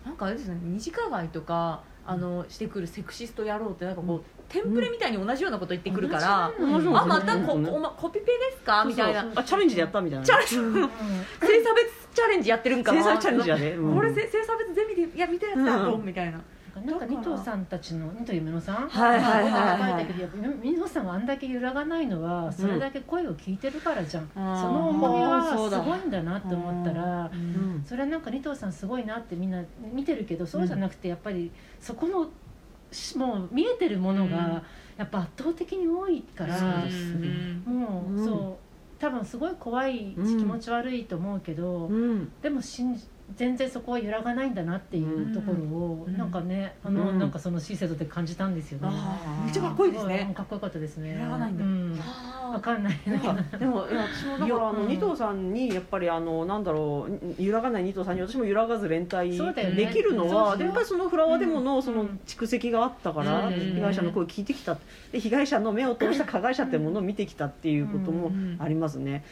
[0.05, 6.53] なんかあれですね二次加害とかあのしてくるセクシスト野郎ってなんかこう、テンプレみたいに同じようなこと言ってくるから、あ
[7.07, 8.85] またこ、うんおまコピペですか？
[8.85, 9.21] みたいな。
[9.23, 10.25] そうそうあチャレンジでやったみたいな。
[10.25, 10.55] チャレンジ。
[11.47, 12.99] 性差別チャレンジやってるんかな？
[13.03, 13.95] 制裁チャレンジやね、うん。
[13.97, 16.05] これせ性差別ゼミでいや見たやつだろ、うん。
[16.07, 16.41] みたいな。
[16.87, 18.89] なんか二藤さんたちの二藤夢乃さん？
[18.89, 19.21] はい。
[19.21, 19.43] はい。
[19.43, 19.93] はい。
[19.93, 27.85] はいけどやっぱ二藤さんがあんだけ揺らがないのはそれだけ声を聞いてるからじゃん、あーその重みはすごいんだなって思ったらうん。
[27.85, 32.29] それはなんか二藤さんすごいなってみんな見てるけどそうじゃなくてやっぱりそこのし
[33.17, 34.31] もう見えてるものうん。
[34.31, 34.63] が
[34.97, 37.15] やっぱ圧倒的に多いから、そうです
[37.65, 38.25] もう、うん。
[38.25, 38.69] そう
[39.01, 42.33] 多分すごい怖いしうん気持ち悪いと思うけど、うん。
[42.43, 43.05] でも信じ
[43.37, 46.17] 全然そこは揺らがないんだなっていうところを、うん。
[46.17, 47.19] なんかねあの、うん。
[47.19, 48.89] なんかそのシーセドで感じたんですよね。
[49.45, 50.25] めっちゃかっこいいですね。
[50.29, 51.13] ごかっこよかったですね。
[51.13, 51.65] 揺らがないんだ。
[51.65, 52.01] うん。
[52.01, 54.89] あわかんないでもいや私もだからあのうん。
[54.89, 59.37] 二藤さんにやっぱりあのなんだろう揺らがない二藤さんに私も揺らがず連帯
[59.77, 62.21] できるのはでやっぱりそのフラワーデモのそのうん。
[62.27, 64.77] 蓄積があったからうん被害者の声を聞いてきた。
[65.13, 69.25] で被害者の目を通した 加害者ってものを見てきたっていうこともありますね。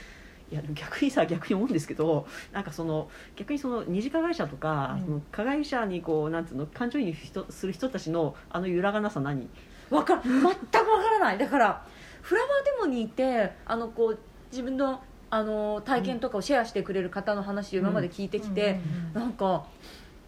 [0.51, 5.05] いや逆にさ逆に思うんですけどなんかその逆にその二次加害者とか、うん。
[5.05, 9.49] その加害者にこうなんていうの感情移入人する人たちのあの揺らがなさ何？
[9.91, 10.63] わか全くわか
[11.11, 11.39] らない。
[11.39, 11.85] だから
[12.27, 14.19] フラワーデモにいてあのこう
[14.51, 18.81] 自分のあの体験とかをシェアしてくれる方の話を今まで聞いてきて、
[19.13, 19.65] なんか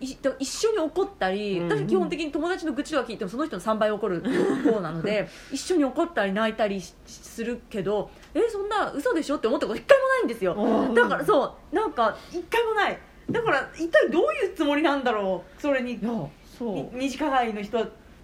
[0.00, 4.22] い一緒に怒ったり、うん私基本的に友達の愚痴とか聞いてもその人の3倍怒る
[4.64, 10.54] 方なので一緒に怒ったり泣いたりしするけどえそんな嘘でしょって思ったこと一回もないんですよ。
[10.94, 12.98] だからそうなんか一回もない。
[13.30, 16.30] だから一体どういうつもりなんだろうそれにそ
[16.60, 16.74] う。
[16.74, 17.78] に二次加害の人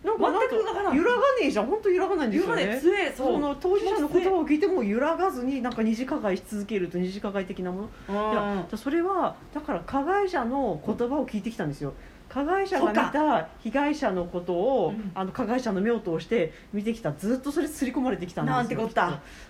[0.04, 0.98] なんか全く揺らがね
[1.44, 1.66] えじゃん。
[1.66, 2.62] 本当揺らがないんですよね。
[2.62, 8.32] 言うまで強えその当事者の言葉を聞いても揺らがずになんか二次加害し続けると二次加害的なもの。
[8.32, 11.94] いやそれはだから加害者の言葉を聞いてきたんですよ
[12.34, 18.56] 加害者が見た被害者のことを、うんあの加害者の目を通して見てきたずっとそれ刷り込まれてきたんですよ。
[18.56, 18.90] なんてこ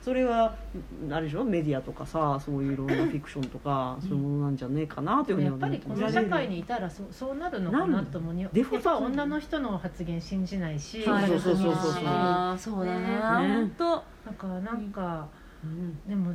[0.02, 0.54] それは
[1.10, 1.44] あれでしょ？
[1.44, 11.28] メディアとかさそういういろんなフィクションとか、そういうものなんじゃねえかなというふうにやっぱりこの社会ににいたらそそうなるのかなと思うにデフォ女の人の発言信じないし、はい。
[11.28, 12.02] そうそうそうそうそう。
[12.58, 13.54] そうだな、ね。
[13.54, 13.84] 本当。
[14.26, 15.26] なんかなんか、
[15.62, 15.98] うん。
[16.06, 16.34] でも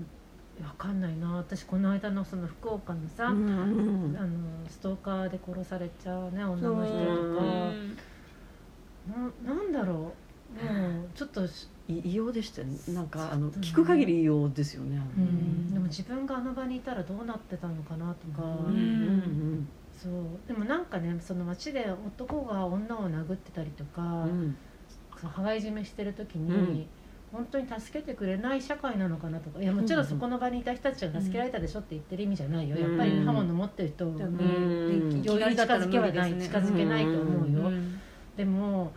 [0.64, 1.36] わかんないな。
[1.38, 4.28] 私この間のその福岡のさ、うんうんあの
[4.68, 7.46] ストーカーで殺されちゃうね女の人うとか。
[7.46, 7.96] ん
[9.46, 9.96] ななんだろう。
[9.96, 11.42] もうちょっと
[11.88, 12.78] 異様でしたよね。
[12.90, 20.14] なんかあの聞く限り異様ですよね、うん、でも自分があの場にいたらどうなってたのかなとか、うんうんそう。
[20.48, 24.58] でもなんかねその街で男が女を殴ってたりとか、うん。
[25.20, 26.88] その羽交い締めしてる時に、うん
[27.32, 38.00] 本当に助けてくれない社会なのかなとかいやもちろんそこの場にいた人たちが助けられたでしょって言ってる意味じゃないよ、やっぱり刃物持ってる人を、ん容易に近づけはない、近づけないと思うよ、うん
[38.36, 38.94] でも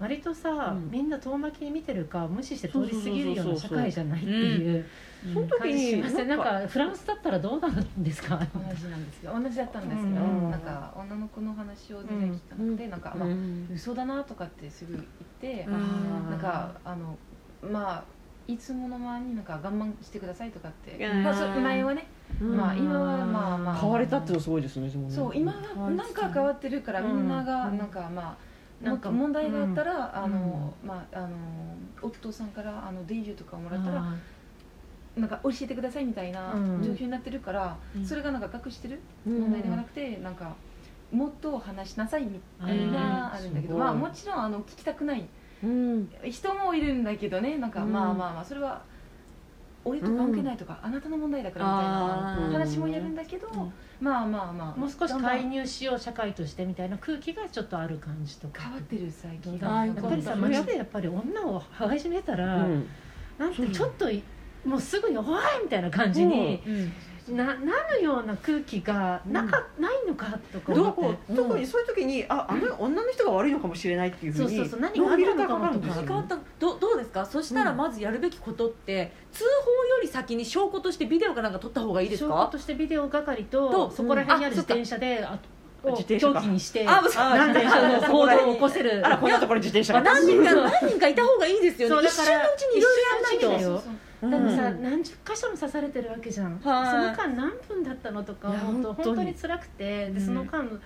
[0.00, 0.90] 割とさ、うん。
[0.90, 4.86] みんな遠巻きに見てるか無視して通り過ぎるような社会じゃないっていう。
[5.34, 6.28] その時にません。
[6.28, 8.38] なんかフランスだったらどうなるんですか？
[8.38, 9.38] 同じなんですよ。
[9.38, 10.50] 同じだったんですけど、うん。
[10.50, 13.68] なんか女の子の話を全然聞かなくて、なんか、まあうん。
[13.70, 15.04] 嘘だなとかってすぐ言っ
[15.38, 16.30] て、うん。
[16.30, 17.18] なんかあの
[17.62, 18.04] まあ
[18.48, 22.06] いつもの前になんか我慢してくださいとかって、まあ、そう前はね、
[22.40, 22.56] うん。
[22.56, 23.74] まあ今はまあまあ。
[23.76, 25.14] 変われたっていうのはすごいですねでもね。
[25.14, 27.16] そう今はなんか変わってるから、うん。
[27.16, 28.36] みんながうんなんかま
[28.82, 28.94] あなん。
[28.96, 30.00] んか問題があったら、うん。
[30.24, 31.28] あのまああの
[32.02, 34.16] 夫さんからあのデイジュとかをもらったら、あ
[35.16, 36.82] なんか教えてくださいみたいなうん。
[36.82, 38.04] 状況になってるから、うん。
[38.04, 39.00] それがなんか隠してる？
[39.26, 39.40] うん。
[39.42, 40.54] 問題ではなくて、なんか
[41.12, 42.94] もっと話しなさいみたいなうん。
[43.34, 45.28] あるんだけど、すごいまあもちろんあの聞きたくないうん
[45.62, 47.92] 人もいるんだけどねなんかうん。
[47.92, 48.82] まあまあまあそれは
[49.84, 53.72] 俺と関係ないとか、あなたの問題だからみたいな話もやるんだけど、うん。
[54.00, 58.62] まあまあまあもう少し介入しよう社会としてみたいな空気がちょっとある感じとか。
[58.62, 59.58] 変わってる最近。
[59.58, 62.86] やっぱりさ街でやっぱり女を羽交い締めたら、うん。
[63.38, 64.22] なんてちょっとい
[64.64, 65.26] もうすぐに「おい!」
[65.64, 66.62] みたいな感じに
[67.30, 67.52] なな
[67.98, 76.02] るような空気がなか、ないのかとかどう思って特にそういう時にああの女の人が悪いのかもしれないっていうふうにそうそうそう何があるのかもとか。
[76.02, 77.24] かったどどうですか？
[77.24, 85.38] そしたらまずやるべきことって、通報より先に証拠としてビデオかなんか撮った方がいいです証拠かとしてビデオ係ととそこら辺にあるうん自転車であ
[85.82, 99.16] を自転車か凶器にしてあ何でその行動を起こせるあらこんなところに自転車が何人かそう何人かいた方がいいですよね一瞬のうちにいろいろやんないと一瞬のうちだよそうでもさ、うん何十箇所も刺されてるわけじゃん、そのはい間何分だったのとか思うと本当に。
[99.16, 100.26] 本当に辛くてでうん。
[100.26, 100.80] その間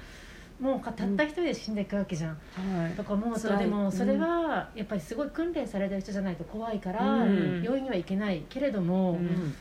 [0.60, 2.92] もうたった一人で死んでいくわけじゃん、はい。
[2.92, 7.62] とか思うとでもそれはやっぱりすごい訓練されてる人じゃないと怖いから、うん。
[7.62, 9.54] 病院には行けないけれども、うん。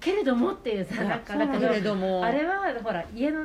[0.00, 2.24] けれどもっていうさなんかだけどけれども。
[2.24, 3.44] あれはほら家の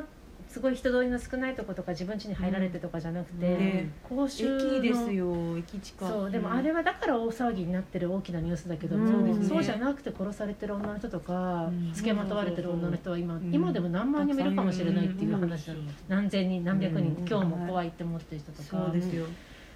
[0.56, 4.16] すごい人通りの少ないとことか自分家に入られてとかじゃなくて、うん。
[4.16, 9.46] 公衆の駅ですよ駅近そうでもあれはだから大騒ぎになってる大きなニュースだけどうね。
[9.46, 11.92] そうじゃなくて殺されてる女の人とか、うん。
[11.92, 13.52] 付けまとわれてる女の人は今,、ん。
[13.52, 15.88] 今でも何万人もいるかもしれないっていう話なの、うん。
[16.08, 17.28] 何千人何百人、うん。
[17.28, 19.26] 今日も怖いって思ってる人とか、そうですよ。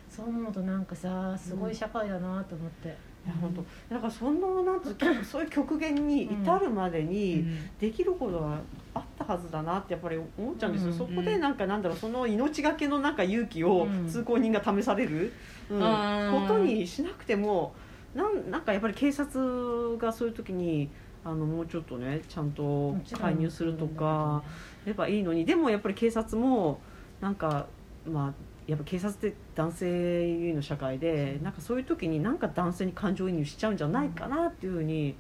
[0.08, 2.92] そう思うとなんかさすごい社会だなと思って、い
[3.28, 3.94] や本当。
[3.94, 7.44] だからそのなんつうそういう極限に至るまでに
[7.78, 8.58] できることは
[8.94, 14.08] あったはずだなってやっぱり思っちゃうんですよ、うんそこでなんかなんだろうその命がけのなんか勇気をうん。
[14.08, 15.32] 通行人が試される、
[15.70, 15.76] うん。
[15.76, 17.74] うんことにしなくても
[18.14, 20.90] なんなんかやっぱり警察がそういう時に
[21.24, 24.42] あのもうちょっとねちゃんと介入するとか
[24.84, 25.44] やっぱいいのに。
[25.44, 26.80] でもやっぱり警察も
[27.20, 27.66] なんか
[28.06, 28.32] まあ
[28.70, 35.16] やっぱ警察って男性優位の社会でなんかそういう時になんか男性に感情移入しちゃうんじゃないかなっていうふうに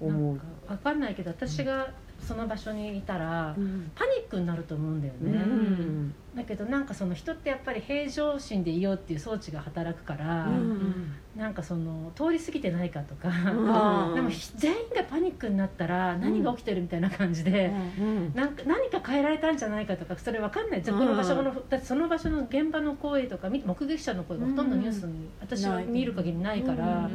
[0.00, 0.40] 思う。
[0.76, 3.90] かんないけど私がその場所にいたら、うん。
[3.94, 6.14] パニックになると思うんだよね、うん。
[6.34, 11.12] だけどなんかその人ってやっぱり平常心でいようっていう装置が働くから、うん。
[11.36, 14.14] なんかその通り過ぎてないかとか、うん。
[14.14, 18.32] でも全員がパニックになったら何が起きてるみたいな感じで、うん。
[18.34, 20.82] なんか何か変えられたんじゃないかとかそれわかんない。
[20.82, 27.08] じゃあこの場所の、だってその場所の現場の声とかみ目撃者の声がほとんどニュースに私は見る限りないから、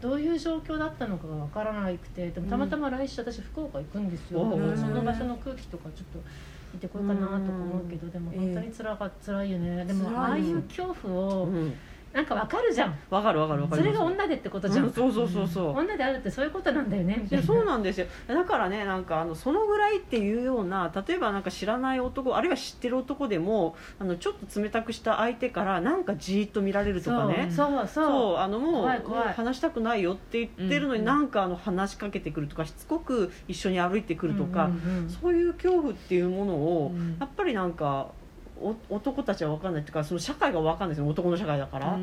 [0.00, 6.28] どういう状況だったのかがわからなくてでもたまたま来週私福岡行くんですよ、うんだからその場所の空気とかちょっと
[6.72, 9.84] 見てこようかなとか思うけど、でも本当につらか辛いよね。
[9.84, 11.74] でもああいう恐怖をうん
[12.12, 12.98] なんかわかるじゃん。
[13.08, 15.68] わかるわかるわかるそれが女でってことじゃん、うんそうそうそうそう。
[15.76, 17.16] 女であるってそういうことなんだよね。
[17.18, 18.06] みいやたいなそうなんですよ。
[18.26, 27.50] だからねなんかあのそのぐらいっていうような例えばなんか知らない男あるいは知ってる男でもあのちょっと冷たくした相手からなんかじーっと見られるとかね。
[27.54, 27.88] そうそうそう。
[27.88, 29.34] そうあのもう怖い怖い。
[29.34, 31.06] 話したくないよって言ってるのに、うん。
[31.06, 35.10] なんかあの話しかけてくるとかしつこく一緒に歩いてくるとか、うんうんうん。
[35.10, 37.16] そういう恐怖っていうものを、うん。
[37.20, 38.19] やっぱりなんかお
[38.88, 41.98] 男たちは分かんないっていうかその社会が分かんないですよ男の社会だから、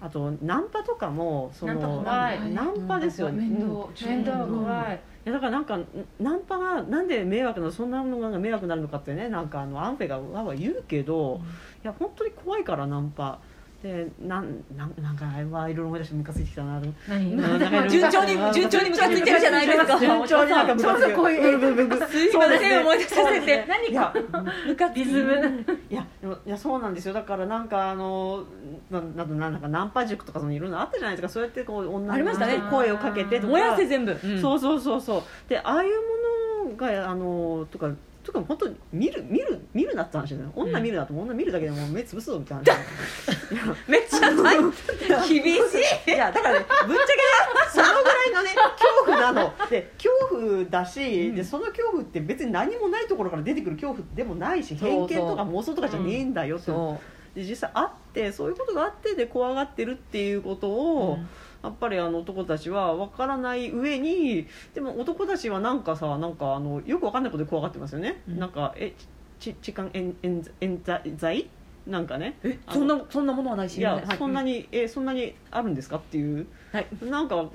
[0.00, 2.54] あとナンパとかもそのナンパ怖い。
[2.54, 3.36] ナンパですよ、うん。
[3.36, 3.60] 面
[4.24, 5.78] 倒怖い、いやだからなんか
[6.18, 11.40] ナンパがなんで迷惑なのそんなのが迷惑になるのかってねなんかあのアンフェがわわ言うけど、
[11.82, 13.38] いや本当に怖いからナンパ
[13.82, 16.86] でなんなんなんかあれはいろいろ思い出してムカついてきたなと。
[17.08, 17.34] 何？
[17.34, 19.98] なんか 順調に順調にムカついてるじゃないですか。
[19.98, 21.60] 順調になんかムカついてる。
[22.08, 22.80] すいません。
[22.82, 24.14] 思い出させていや
[24.66, 26.06] ムカつリズムいや
[26.46, 27.14] いやそうなんですよ。
[27.14, 28.44] だからなんかあの
[28.90, 31.28] なななんだかナンパ塾とかそのいろんなあったじゃないですか。
[31.30, 32.58] そうやってこう女ありましたね。
[32.58, 33.52] に声をかけてとか。
[33.52, 35.22] 燃やせ全部、そうそうそうそう。
[35.48, 35.90] でああいう
[36.66, 37.90] ものがあのとか
[38.22, 42.64] とか本当に見る見る見るなって話じゃない女見るなと女見るだけでもう目つぶすぞみたいな
[43.88, 45.48] めっちゃない厳し
[46.06, 46.10] い。
[46.10, 47.22] いやだからねぶっちゃけね
[47.72, 49.52] そのぐらいのね恐怖なの。
[49.70, 57.00] で恐怖だし、でその恐怖って別に何もないところから出てくる恐怖でもないし偏見とか妄想とかじゃねえんだよってそ
[57.34, 61.18] で実際あってそういうことがあってで怖がってるっていうことを、
[61.62, 68.38] やっぱりあの男たちは分からない上にでも男たちはなんかさなんかあのよく分かんないことで怖がってますよね、うん。
[68.38, 68.94] なんかえ
[69.38, 70.82] ち痴漢冤冤冤
[71.16, 71.50] 罪？
[71.86, 72.38] なんかね。
[72.44, 73.78] えそんなそんなものはないし。
[73.78, 74.16] いや、はい。
[74.18, 76.46] そんなにえそんなにあるんですかっていう。
[76.72, 76.86] はい。
[77.02, 77.46] なんか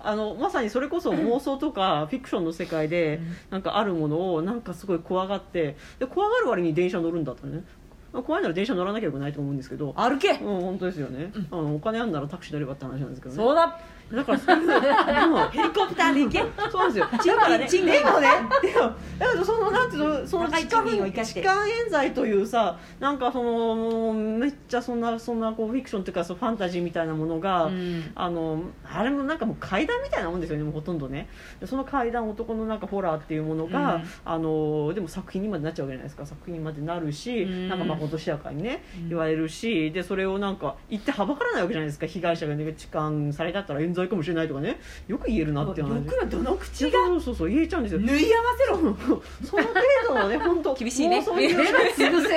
[0.00, 3.36] あのまさにそれこそ妄想とかフィクションの世界でうん。
[3.50, 7.64] なんかあるものをなんかすごい怖がってで怖がる割に電車乗るんだったらね
[8.12, 9.92] まあ怖いなら電車乗らなきゃよくないと思うんですけど。
[9.96, 10.30] 歩け。
[10.32, 13.36] うん本当ですよね、あのお金あんならタクシー乗ればって話なんですけどね。
[13.36, 13.78] そうだ
[14.12, 16.38] だからそういうでもヘリコプターで行け。
[16.70, 17.08] そうなんですよ。
[17.22, 18.28] 賃だからね金でもね
[18.62, 28.10] でもだからそのなんていうのその痴漢賃金を生かして痴漢冤罪というさなんかそのもうめっちゃそんなそんなこうフィクションっていうかそうファンタジーみたいなものが、うん。
[28.14, 31.28] あのあれもなんかもう怪談みたいなもんですよねもうほとんどね。
[31.60, 34.04] でその怪談男のなんかホラーっていうものが、うん。
[34.24, 36.26] あのでも作品にまでなっちゃうじゃないですか。
[36.26, 37.68] 作品にまでなるし、うん。
[37.68, 39.08] なんかまことしやかにね、うん。
[39.10, 42.06] 言われるしでそれをなんか言ってはばからないわけじゃないですか。
[42.06, 44.80] 被害者が、ね、痴漢されたったら冤罪かもしれないとかね。
[45.08, 45.88] よく言えるなって話。
[45.88, 48.00] よくのどの口がそうそうそう言えちゃうんですよ。
[48.00, 48.76] 縫い合わせろ。
[48.76, 51.22] その程度のね 本当厳しいね。
[51.22, 52.28] そういう目 はつぶせ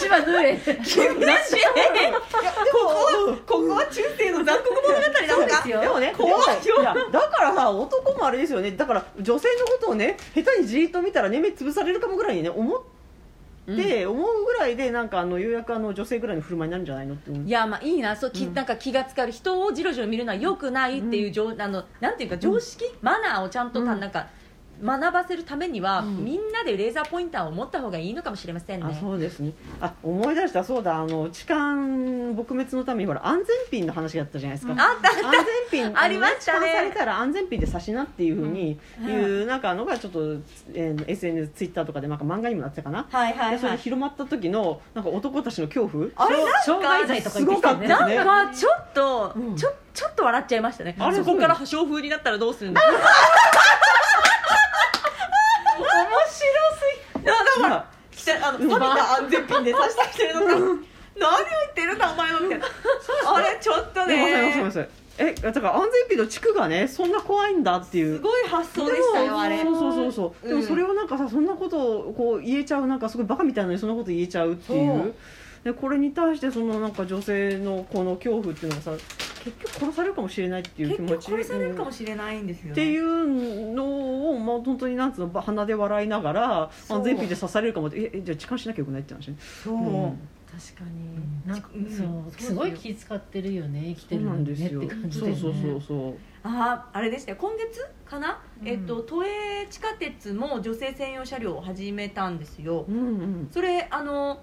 [0.00, 1.04] 口は縫え厳しい
[2.72, 5.62] ここはここは中世の残酷物語なんか。
[5.80, 6.32] でもね怖い
[6.66, 6.76] よ。
[7.10, 8.70] だからさ男もあれですよね。
[8.72, 12.93] だから女性のことをね下手にじーっと見たらね目つぶされるかもぐらいにね思って、
[13.66, 24.00] 思うぐらいでなんかあのようやくあの女性ぐらいの振る舞いになるんじゃないのっていやまあいいなそうき、なんか気がつかる人をじろじろ見るのはよくないっていう、常あのなんていうか常識、マナーをちゃんとた、うん。
[24.00, 24.26] なんか
[24.82, 26.24] 学ばせるためには、うん。
[26.24, 29.52] みんなでレーザーポインターを持った方がいいのかもしれませんあねそうですね。
[29.80, 30.96] あ思い出したそうだ。
[30.96, 34.80] あの痴漢撲滅のためにほら安全ピンの話があったじゃないですか、うん。
[34.80, 36.72] あった安全ピンありましたね。
[36.72, 39.08] されたら安全ピンで刺しなっていうふうにうん。
[39.08, 40.20] いう、なんかのがちょっと、
[40.72, 46.06] えー SNS ツイッターとかでなんか漫画にもなってたかな、はいはいでそれはいで広まった時のなんか男たちの恐怖。
[46.16, 47.88] あれなんか傷害罪とか言ってきたよね。
[47.88, 49.56] なんかちょっと、うん。
[49.56, 50.96] ちょちょっと笑っちゃいましたね。
[50.98, 53.04] あれそこから破傷風になったらどうするんだ 面白
[57.64, 60.46] すぎだからまあ来たあのパパが安全ピンで刺した人いるのか。
[61.16, 62.66] 何を言ってるんだお前はみたいな。
[63.34, 64.88] あれちょっとね。
[65.16, 75.14] えだから安全ピンの地区がねそんな怖いんだっていうすごい発想でしたよあれそうそうそうそう、でもうんそれをなんかさそんなことをこう言えちゃうなんかすごいバカみたいなのにそんなこと言えちゃうっていう
[75.64, 78.92] でこれに対してそのなんか女性のこの恐怖っていうのがさ
[79.44, 81.12] 結局殺されるかもしれないっていう気持ち。
[81.14, 82.72] 結局殺されるかもうんしれないんですよ、ね。
[82.72, 90.18] っていうのを、まあ、本当になんつうの鼻で笑いながら安全ピンで刺されるかもってええじゃあ痴漢しなきゃよくないって話ね、そう、うん
[90.54, 91.48] 確かに。
[91.48, 91.90] なんか、うん。
[91.90, 92.42] そう。
[92.42, 96.14] すごい気使ってるよね生きてるのにねって感じそうそうそうそう。
[96.44, 97.38] あああれでしたよ。
[97.40, 98.68] 今月かな、うん。
[98.68, 102.84] えっと都営地下鉄も女性専用車両を始めたんですよ。
[102.88, 103.48] うんうん。
[103.50, 104.40] それあの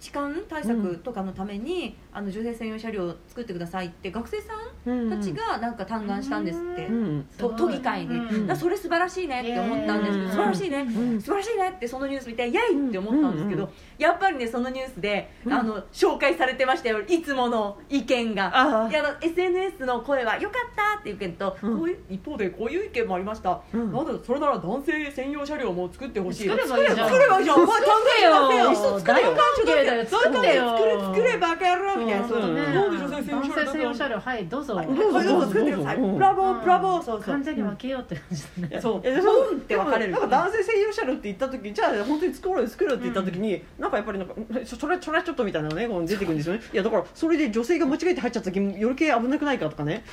[0.00, 4.54] 痴漢対策とかのために、あの女性専用車両を作ってくださいって学生さ
[4.90, 15.52] んたちがなんか嘆願したんですって、うんと都議会に、うんそれ素晴らしいねって思ったんですけど、うん素晴らしいね、うん素晴らしいねってそのニュース見てイエイって思ったんですけど、うんやっぱりねそのニュースで、うん。
[15.52, 18.88] あの紹介されてましたよいつもの意見が。
[18.90, 21.78] いや SNS の声は良かったっていう意見と、うん。
[21.78, 23.92] こういう一方でこういう意見もありました、うん。
[23.92, 26.48] なそれなら男性専用車両も作ってほしい。
[26.48, 27.08] 作ればいいじゃん。
[27.10, 27.62] 作ればいいじゃん。
[27.62, 27.86] お前考
[28.18, 28.30] えよ。
[28.70, 28.98] よ。
[28.98, 29.34] 作れよ。
[29.34, 30.76] 大歓迎だよ作ってよ。
[30.76, 35.18] 作れ作れバカ野郎みたいな、そううんね男性専用車両両はいどうぞはいどうぞ。
[35.18, 35.26] はい。
[35.26, 35.96] どうぞ作ってください。
[35.96, 36.12] どうぞ。
[36.14, 37.22] ブラボーブラボーそうそう。
[37.22, 38.80] 完全に分けようって感じだね。
[38.80, 39.08] そう。
[39.08, 44.34] いやポンって分かれるなんか男性専用車両って言った時じゃあ本当に作ろうよ作ろうって言った時に、なんかやっぱりなんか
[44.64, 50.04] そそれそれはちょっとみたいなのねこう出てくるんですよねいやだからそれで女性が間違えて入っちゃった時余計危なくないかとかね。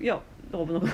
[0.00, 0.20] いや
[0.50, 0.86] だからい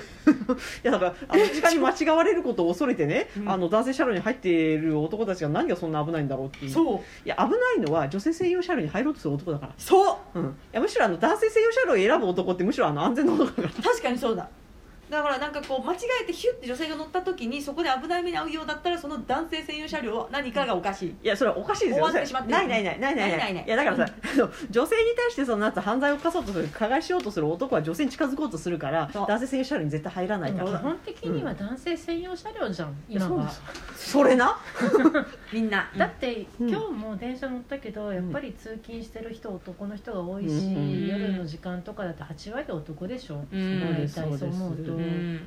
[0.82, 3.48] やだからあの時間に間違われることを恐れてね、うん。
[3.48, 6.70] あの男性車両に入っている男たちが何がそんな危ないんだろうっていう。
[6.70, 6.96] そう。
[6.96, 9.72] いや危ないのは女性専用車両に入ろうとする男だから。
[9.76, 10.38] そう。
[10.38, 13.82] うん、いやむしろあの男性専用車両を選ぶ男ってむしろあの安全な男だから。
[13.82, 14.48] 確かにそうだ
[15.10, 22.04] だからなんかこう間違えてヒュッて女性が乗った時にそこで危ない目に遭うようだったらその男性専用車両は何かがおかしい、いやそれはおかしいですよ。
[22.04, 23.30] 終わってしまってるないないないないない。
[23.30, 23.68] ないないい。
[23.68, 33.52] やだからさ、うん、女性に対してそのつ犯罪を犯そうとする加害しようとする男は女性に近づこうとするから男性専用車両に絶対入らないから、基本的には男性専用車両じゃん、うん、今は
[33.96, 34.58] それな？
[35.52, 35.90] みんな。
[35.96, 44.99] だって、うん、今日も電車乗ったけどやっぱり通勤してる人男の人が多いし、夜の時間とかだって8割男でしょ、うん、大体そう思うと。
[45.00, 45.46] ううん。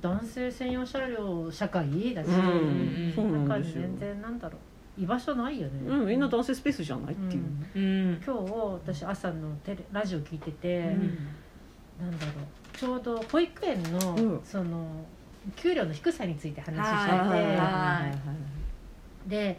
[0.00, 3.12] 男性専用車両社会だしうん。
[3.14, 4.56] そうんですよ全然なんだろ
[4.98, 5.02] う。
[5.02, 5.80] 居場所ないよね。
[5.86, 6.06] うん。
[6.06, 7.42] みんな男性スペースじゃないっうんていう、
[7.74, 7.78] う
[8.12, 8.22] ん。
[8.24, 8.52] 今日
[8.86, 11.18] 私朝のテレラジオ聞いてて、うん。
[12.00, 14.40] なんだろうちょうど保育園の、うん。
[14.44, 14.86] その
[15.56, 18.12] 給料の低さについて話してて、は
[19.26, 19.28] い。
[19.30, 19.58] で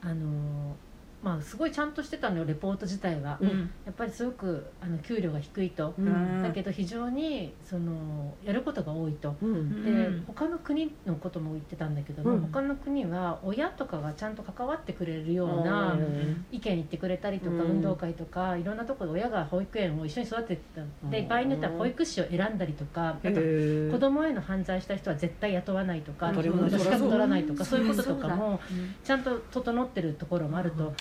[0.00, 0.76] あの
[1.22, 3.70] まあすごいちゃんとしてたのよレポート自体は、うん。
[3.84, 6.42] やっぱりすごくあの給料が低いと、うん。
[6.42, 9.34] だけど非常にそのやることが多いと。
[9.42, 9.84] うん。
[9.84, 10.24] でうん。
[10.26, 12.40] 他の国のことも言ってたんだけども、うん。
[12.42, 16.46] 他の国は親とかがちゃんと関わってくれるようなうん。
[16.52, 17.70] 意見言ってくれたりとか、うん。
[17.70, 21.10] 運動会とかいろんなところで親が保育園を一緒に育ててた。
[21.10, 21.28] でうん。
[21.28, 26.42] 場合によっては保育士を選んだりとかあとへー子供への犯罪した人は絶対雇わないとか資
[26.88, 28.60] 格取らないとかそそうういうこととかも
[29.04, 30.92] ちゃんと整ってるところもあると。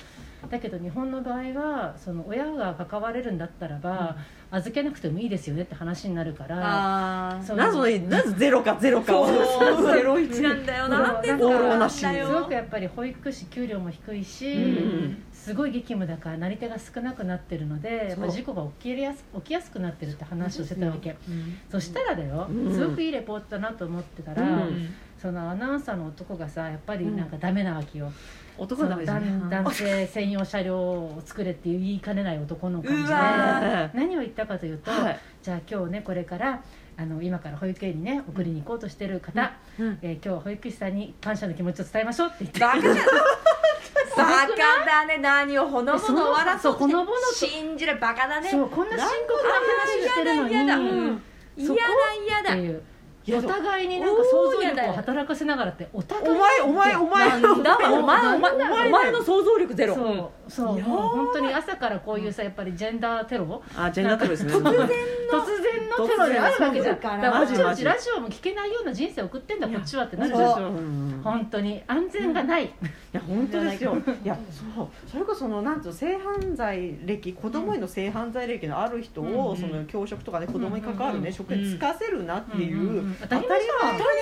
[0.50, 4.16] だけど日本の場合はその親が関われるんだったらば、
[4.52, 9.14] 預けなくてもいいですよねって話になるからあそうなぜなぜゼロかゼロか
[9.94, 10.42] ゼロ一。
[10.42, 11.20] なんだよな。
[11.20, 12.02] んでそうオーローなし。
[12.02, 21.12] だよすごくやっぱり保育士給料も低いし、うんすごい激務だからなり手が少なくなってるので事故が起きやす起きやすくなってるって話をしてたわけ。
[21.30, 28.12] うんそしたらだよ、うんすごくいいレポートだなと思ってたら、うんそのアナウンサーの男がさやっぱりなんかダメなわけよ、
[28.58, 35.20] 男はダメじゃん男男性専用車両を作れって言いかねない男の感じうでわ何を言ったかというと、はい。
[35.42, 36.62] じゃあ今日ねこれから
[36.98, 40.00] あの今から保育園にね送りに行こうとしてる方、うん。
[40.02, 42.60] えー今日は保育士さんに感謝の気持ちを伝えましょうって言って。
[42.60, 42.82] バカ。
[42.82, 43.02] じゃんバ
[44.48, 45.18] カだね。
[45.20, 47.34] 何をほのぼの笑そうほのぼのと。
[47.36, 48.50] 信じるバカだね。
[48.50, 50.54] そうこんな深刻な話してるのに。
[50.54, 50.76] 嫌だ
[51.58, 51.84] 嫌だ
[52.26, 52.54] 嫌だ。
[52.54, 52.82] っていう
[53.36, 56.24] お互いになんか想像力を働かせながらってお互
[56.60, 59.96] いお前お前お前お前お前お前お前の想像力ゼロ。
[59.96, 63.62] そうそう本当に朝からこういうさやっぱりジェンダーテロ？
[63.76, 64.54] あジェンダーテロですね。
[64.54, 64.74] 突然
[65.98, 67.00] のテロであるわけじゃん。
[67.02, 67.86] だからこっちマジマジ。
[67.86, 70.72] はラジオも聞けないような人生送ってんだこっちはってなるですよう。
[70.72, 71.84] ん本当に。
[71.88, 72.70] 安全がない、い
[73.12, 73.98] や本当ですよ。
[74.24, 74.38] いや
[74.76, 74.88] そう。
[75.10, 84.18] それこそそのなんと性犯罪歴子供への性犯罪歴のある人を、うんその教職とかね子供に関わるね、うん職に就かせるなっていう、当たり前当たり前当たり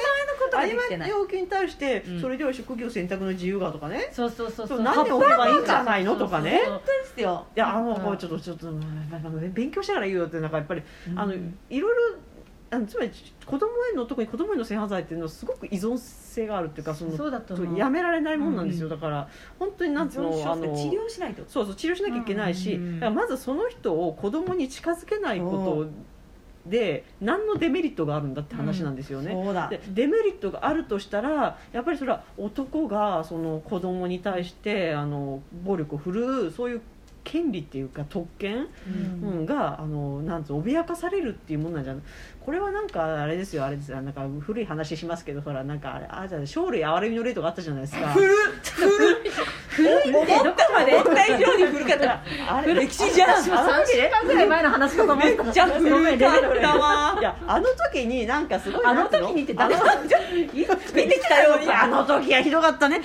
[0.45, 1.09] ことができて前ない。
[1.09, 4.09] の要求に対して、うんそれでは職業選択の自由がとかね。
[4.11, 6.83] そうそうそうそう何で置けばいいんじゃないのとかねそうそうで
[7.15, 7.45] すよ。
[7.55, 8.71] いやあのうちょっとちょっと
[9.53, 10.27] 勉強しながら言うよ。
[10.27, 10.81] ってなんかやっぱり、
[11.15, 12.19] あのうんいろいろ
[12.71, 13.11] あのつまり
[13.45, 19.29] 子供への特に子供への性犯罪っていうのはすごく依存性があるっていうかそのそうやめられないもんなんですよ、うだから
[19.59, 25.51] 本当になんつうのあの治療しないとそうそう治療しなきゃいけないし、うんだからまずその人を子供に近づけないこ
[25.85, 25.89] と
[26.65, 29.31] で何のデメリットがあるんだって話なんですよね。
[29.31, 29.67] そうだ。
[29.67, 36.81] でデメリットがあるとしたらやっぱりそれは男がその子供に対してあの暴力を振るうそういう
[37.23, 38.67] 権利っていうか特権、
[39.21, 39.29] うん。
[39.29, 42.03] うん、があのなんつうの脅かされるっていうものなんじゃない
[42.45, 48.07] これはなんかあれですよあれですよなんか古い話しますけどほらなんかあれあじゃあ生類憐れみの例とかあったじゃないですか。
[48.09, 48.29] 古っ
[48.75, 49.19] 古い。
[49.19, 52.21] ってどこまで思った以上に古かった。
[52.55, 53.29] あれ歴史じゃん。
[53.41, 56.17] 私も3週間ぐらい前の話かと思ってたじゃあ古かっ
[56.61, 57.23] たわい。
[57.23, 59.85] やあの時になんかすごいあの時にって誰あの？
[60.93, 61.55] 見てきたよ。
[61.81, 63.01] あの時はひどかったね。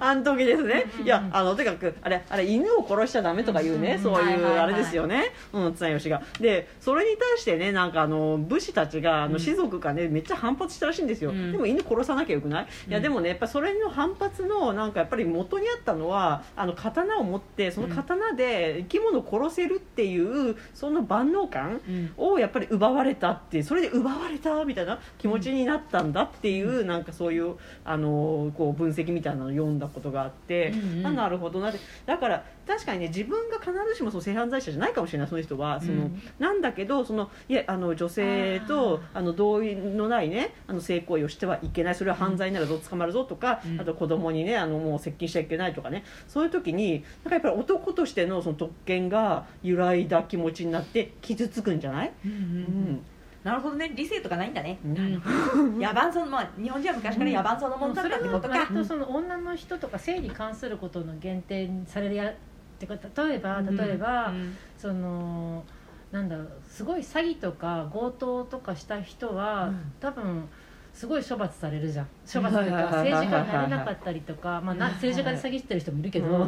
[0.00, 0.86] あ の時ですね。
[1.04, 4.00] いやあのとにかくあれあれ犬を殺しちゃダメとかいうね。
[4.02, 5.34] そういうあれですよね。
[5.52, 6.22] うん綱吉が。
[6.40, 11.30] でそれに対してねなんかあの武士たちがあの士族がねめっちゃ反発したらしいんですよ。
[11.30, 11.50] うん。
[11.52, 12.66] でも犬殺さなきゃよくない？
[12.88, 22.12] いやでもねやっぱそれの反発のなんかやっぱり元にあったのはあの刀を持ってその刀で生き物を殺せるっていうその万能感うん。
[22.16, 31.06] をやっぱり奪われたってそれで奪われたみたいな気持ちになったんだっていう、なんかそういうあのこう分析みたいなのを読んだことがあって、うんうん。
[31.06, 31.72] あなるほどな
[32.06, 35.80] だから確かにね自分が必ずしもその性犯罪者じゃないかもしれないその人は。
[35.80, 36.22] その、うん。
[36.38, 41.94] なんだけどそのいやあの女性とあの同意のないねあの性行為をしてはいけない。
[41.94, 43.80] それは犯罪になるぞ捕まるぞとか、うん。
[43.80, 46.04] あと子供にねあのもう接近しちゃいけないとかね。
[46.28, 53.02] そういう時になんかやっぱり男としてのその特権が揺らいだ気持ちになって傷つくんじゃない、うんうんうん。
[53.42, 53.92] なるほどね。
[53.94, 54.78] 理性とかないんだね。
[54.84, 55.14] うん。
[55.80, 58.58] 野蛮そのまあ日本人は昔から野蛮そのものだったってことか。
[58.58, 62.34] 割とその女の人とか性に関することの限定にされるやっ
[62.78, 64.56] てか例えば例えば、うん。
[64.76, 65.64] その
[66.12, 69.92] なんだろうすごい詐欺とか強盗とかした人は、うん。
[69.98, 70.48] 多分
[70.92, 72.06] すごい処罰されるじゃん。
[72.30, 76.46] 処罰というか政治家になれなかったりとか、まあ、な政治家で詐欺してる人もいるけど、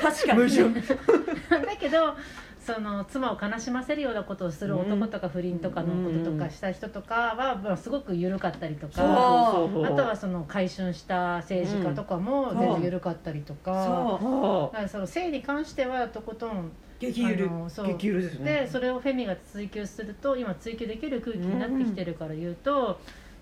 [0.00, 0.48] 確かに
[1.66, 2.14] だけど
[2.60, 9.02] その妻を悲しませるようなことをする男とか不倫とかのこととかした人とかは、まあ、すごく緩かったりとか。
[9.02, 14.52] あとはその買春した政治家とかも全然緩かったりとか、そう。
[14.52, 17.46] そだからその性に関してはとことん激ゆる。
[17.48, 17.86] あのそう。
[17.86, 18.52] う激ゆるですね。
[18.62, 23.00] でそれをフェミが追求すると今追求できる空気になってきてるから言うと、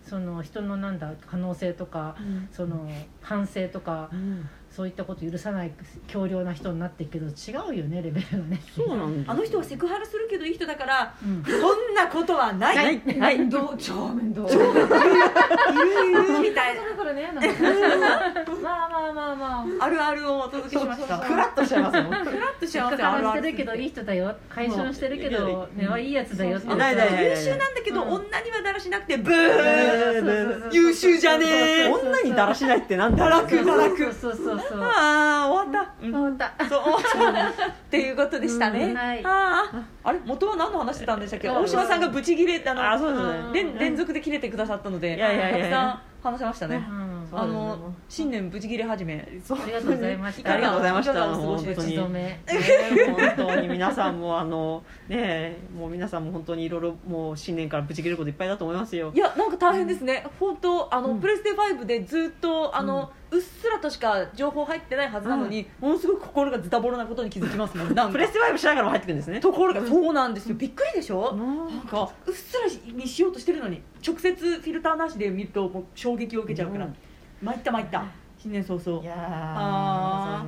[0.09, 2.17] その人のなんだ可能性とか
[2.53, 2.89] その
[3.21, 4.49] 反省とかうん。
[4.77, 5.73] そういったこと許さない
[6.07, 8.61] 強量な人になってるけど違うよねレベルがね。
[8.77, 11.43] そうなんだあの人はセクハラするけどいい人だからうん。
[11.43, 12.77] そんなことはない。
[12.77, 13.19] はい。
[13.19, 13.39] はい。
[13.39, 13.75] 面倒。
[13.79, 14.47] 超面倒。
[14.47, 17.33] 超 いるいるみたいなだからね。
[17.33, 19.85] なんかまあまあまあまあ。
[19.85, 21.19] あるあるをお届けしました。
[21.19, 23.03] クラッとしちゃいますもんふらっとセク幸せ。
[23.03, 25.09] あハるあるラしてるけどいい人だよ解消して。
[25.09, 26.69] るけど根はいいやつだよって。
[26.69, 30.69] ないないない優秀なんだけど、うん女にはだらしなくてブブー。
[30.71, 33.27] ー優秀じゃねえ女にだらしないってなんだ？
[33.27, 34.37] 堕落堕落そう。
[34.37, 36.13] そうそうそうああ終わった、うん。
[36.13, 36.81] 本当そう。
[36.81, 38.97] っていうことでしたね、うん。
[38.97, 39.25] はい。
[39.25, 41.49] あああれ元は何の話してたんでしたっけ？
[41.49, 41.57] うん。
[41.63, 45.17] 大島さんがブチギレあの連連続で切れてくださったので。
[45.17, 46.85] いやいやいや話せましたね、
[47.33, 49.27] あの新年ブチギレ始め。
[49.27, 50.53] ありがとうございました。
[50.53, 51.35] ありがとうございました？
[51.35, 56.67] 本当に本当に皆さんもあのねもう皆さんも本当に。
[56.67, 68.13] いろいろもう新年からブチ切れることいっぱいだと思いますよいやなんか大変ですね、本当あの、うんプレステ5でずっとあの、うっすらとしか情報入ってないはずなのに、ものすごく心がズタボロなことに気づきますもんなんか。
[68.13, 69.41] プレステ5しながらも入ってくるんですね。
[69.41, 70.55] ところがそうなんですよ。
[70.55, 71.39] びっくりでしょ、うん。
[71.69, 72.57] なんかうっす
[72.87, 76.97] らにしようとしてるのに直接フィルターなしで見るともう衝撃を受けちゃうから、うん。
[77.43, 78.05] 参った参った。
[78.39, 79.03] 新年早々。
[79.03, 80.47] いやあ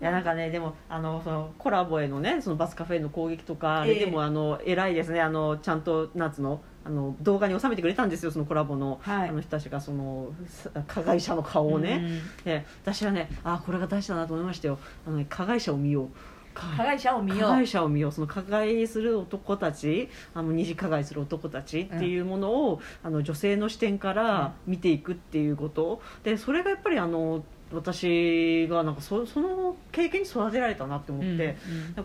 [0.00, 4.04] いやなんかねでもあのそのコラボへのねそのバスカフェへの攻撃とかあれええ。
[4.04, 5.20] でもあの偉いですね。
[5.20, 6.60] あのちゃんとなんつうの？
[6.84, 9.28] あの動画に収めてくれたんですよそのコラボの、はい。
[9.28, 14.78] あの人たちがそのさ加害者の顔をね、ね私はねあこれが大事だなと思いましたよ。
[15.06, 16.08] あの、ね、加害者を見よう。
[16.54, 17.40] 加加害者を見よう。
[17.40, 18.12] 加害者を見よう。
[18.12, 26.00] その加害する男たちあの二次加害する男たちっていうものを、あの女性の視点から見ていくっていうこと。
[26.22, 31.56] でそれがやっぱりあの私がなんかそその経験に育てられたなって思って、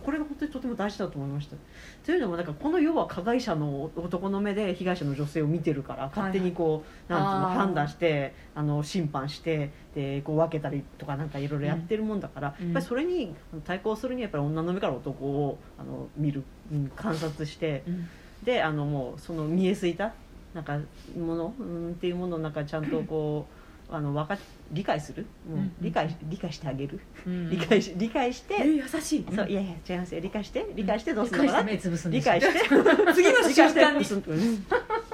[0.04, 1.56] これが本当にとても大事だと思いました。
[2.06, 12.66] というのもなんかこの世は加害者の男の目で被害者の女性を見てるから勝手にこう、なんつうの判断してあの審判してでこう分けたりとかなんかいろいろやってるもんだから、うん。
[12.68, 13.36] やっぱりそれに
[13.66, 18.08] 対抗するにはやっぱり女の目から男をあの見る、うん観察してうん。
[18.44, 20.14] であのもうその見えすいた
[20.54, 20.80] なんか
[21.18, 23.46] もの、うん、っていうものをなんかちゃんとこ
[23.92, 24.38] うあのわか
[24.72, 25.60] 理解する、うん。
[25.60, 27.50] うん理解理解してあげる、うん。
[27.50, 29.26] 理解し理解して、えー優しい。
[29.36, 30.22] そういやいや違いますよ。
[30.22, 31.70] 理解して理解してどうするのかな？
[32.12, 32.60] 理解して
[33.14, 34.06] 次の瞬間に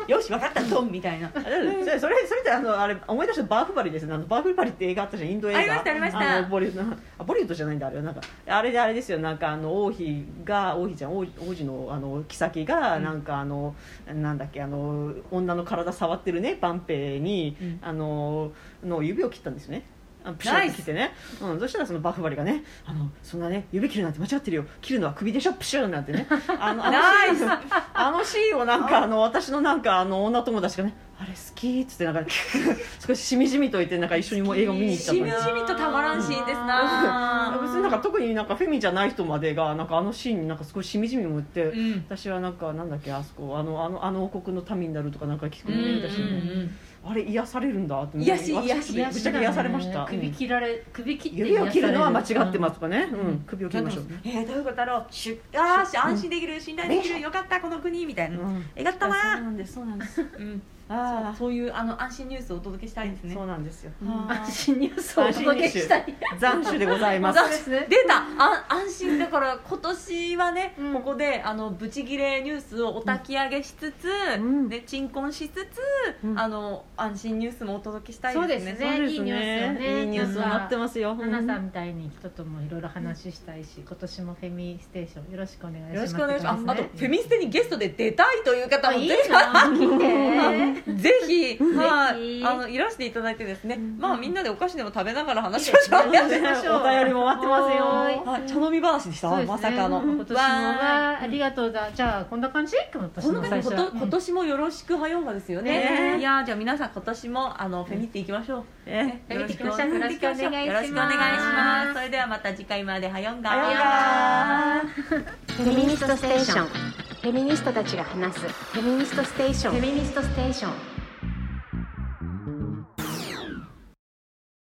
[0.08, 1.28] よし分かったドンみたいな。
[1.28, 4.14] あ それそれってあのあれ思い出したバーフバリですね。
[4.14, 5.60] あのバーフバリって映画あったじゃんインド映画。
[5.60, 6.38] ありましたありました。
[6.38, 8.22] あのボリュなあボリュードじゃないんだあれはなんか。
[8.48, 13.04] あれであれですよなんかあの王妃が王妃ちゃん王王子のあの妃がうん。
[13.04, 13.76] なんかあの、
[14.08, 17.80] なんだっけあの女の体触ってるねパンペに、うん。
[17.82, 18.52] あの
[18.84, 19.84] の指を切ったんですよね
[20.26, 21.12] あプシュッて切ってね、
[21.42, 24.66] うん、そしたらそのバフバリがねあのそんなね指切るなんて間違ってるよ。
[24.82, 25.54] 切るのは首でしょ？
[25.54, 26.28] プシュンなんてね。
[26.60, 27.46] あのあのナイス。
[27.94, 32.24] あのシーンをなんかあの私のなんかあの女友達がねあれ好きっつってなんか
[33.08, 37.58] 少ししみじみと言ってなんか一緒にもう映画見に行ったしみじみとたまらんシーンですな。
[37.62, 42.06] 別になんか特になんかフェミじゃない人までがなんかあのシーンになんかすごいしみじみも言って、うん。
[42.10, 53.44] 私はなんかなんだっけあそこあのあのあの王国の民になるとかなんか聞くのね、私うんうんうんあれ癒されるんだって癒し私癒しぶっちゃけ癒されました、首切られ首切指を切るのは間違ってますかね、うん。
[53.46, 55.06] 首を切りましょう、えー、どういうことだろう。
[55.12, 58.56] しゅあー安心できる信頼できるよかったこの国みたいな、うん。
[58.56, 59.74] よかったそうわなんです。
[59.74, 60.22] そうなんです。
[60.22, 63.34] うん あそうそういうあの安心ニュースをお届けしたいですね。
[63.34, 63.92] そうなんですよ。
[64.28, 66.06] 安心ニュースをお届けしたい。
[66.40, 67.40] 斬首でございます。
[67.40, 70.94] そうですね出たあ安心だから今年はね、うん。
[70.94, 74.08] ここであのブチギレニュースをお焚き上げしつつ、
[74.38, 74.70] うん。
[74.70, 75.80] で鎮魂しつつ、
[76.24, 76.40] うん。
[76.40, 78.78] あの安心ニュースもお届けしたいですすね。
[78.80, 80.02] そうですいいニュースをね。
[80.02, 81.16] いいニュースになってますよ。
[81.16, 81.66] ナナさん。
[81.66, 85.96] みたいに人ともいろいろ話したいし今年もフェミステーションよろしくお願いします。
[85.96, 86.64] よろしくお願いします。
[86.68, 92.46] ああとねフェミステにゲストで出たいという方もぜひな来て ぜひ、はい、ぜひ。
[92.46, 96.10] あのいらしていただいてですね、まあみんなでお菓子でも食べながら話しましょう。
[96.10, 97.86] お便りも待ってますよ。
[97.86, 98.26] はーい。
[98.26, 99.54] はい、茶飲み話でした、そうですね。
[99.54, 100.02] まさかの。
[100.02, 101.72] 今年もはありがとう。
[101.72, 102.76] だじゃあこんな感じ？
[102.94, 105.72] 今年もよろしくはようがですよね。
[105.72, 106.20] ね。
[106.20, 108.64] いやーじゃあ皆さん今年もあのフェミっていきましょう。
[108.86, 109.90] えフェミっていきましょう。
[109.90, 110.66] よろしくお願いします。
[110.66, 111.94] よろしくお願いします。
[111.94, 113.10] それではまた次回まで。
[113.10, 113.50] はよんが。
[113.50, 119.74] はよんがフェミニストステーションフェミニストたちが話すフェミニストステーション。
[119.74, 120.95] フェミニストステーション。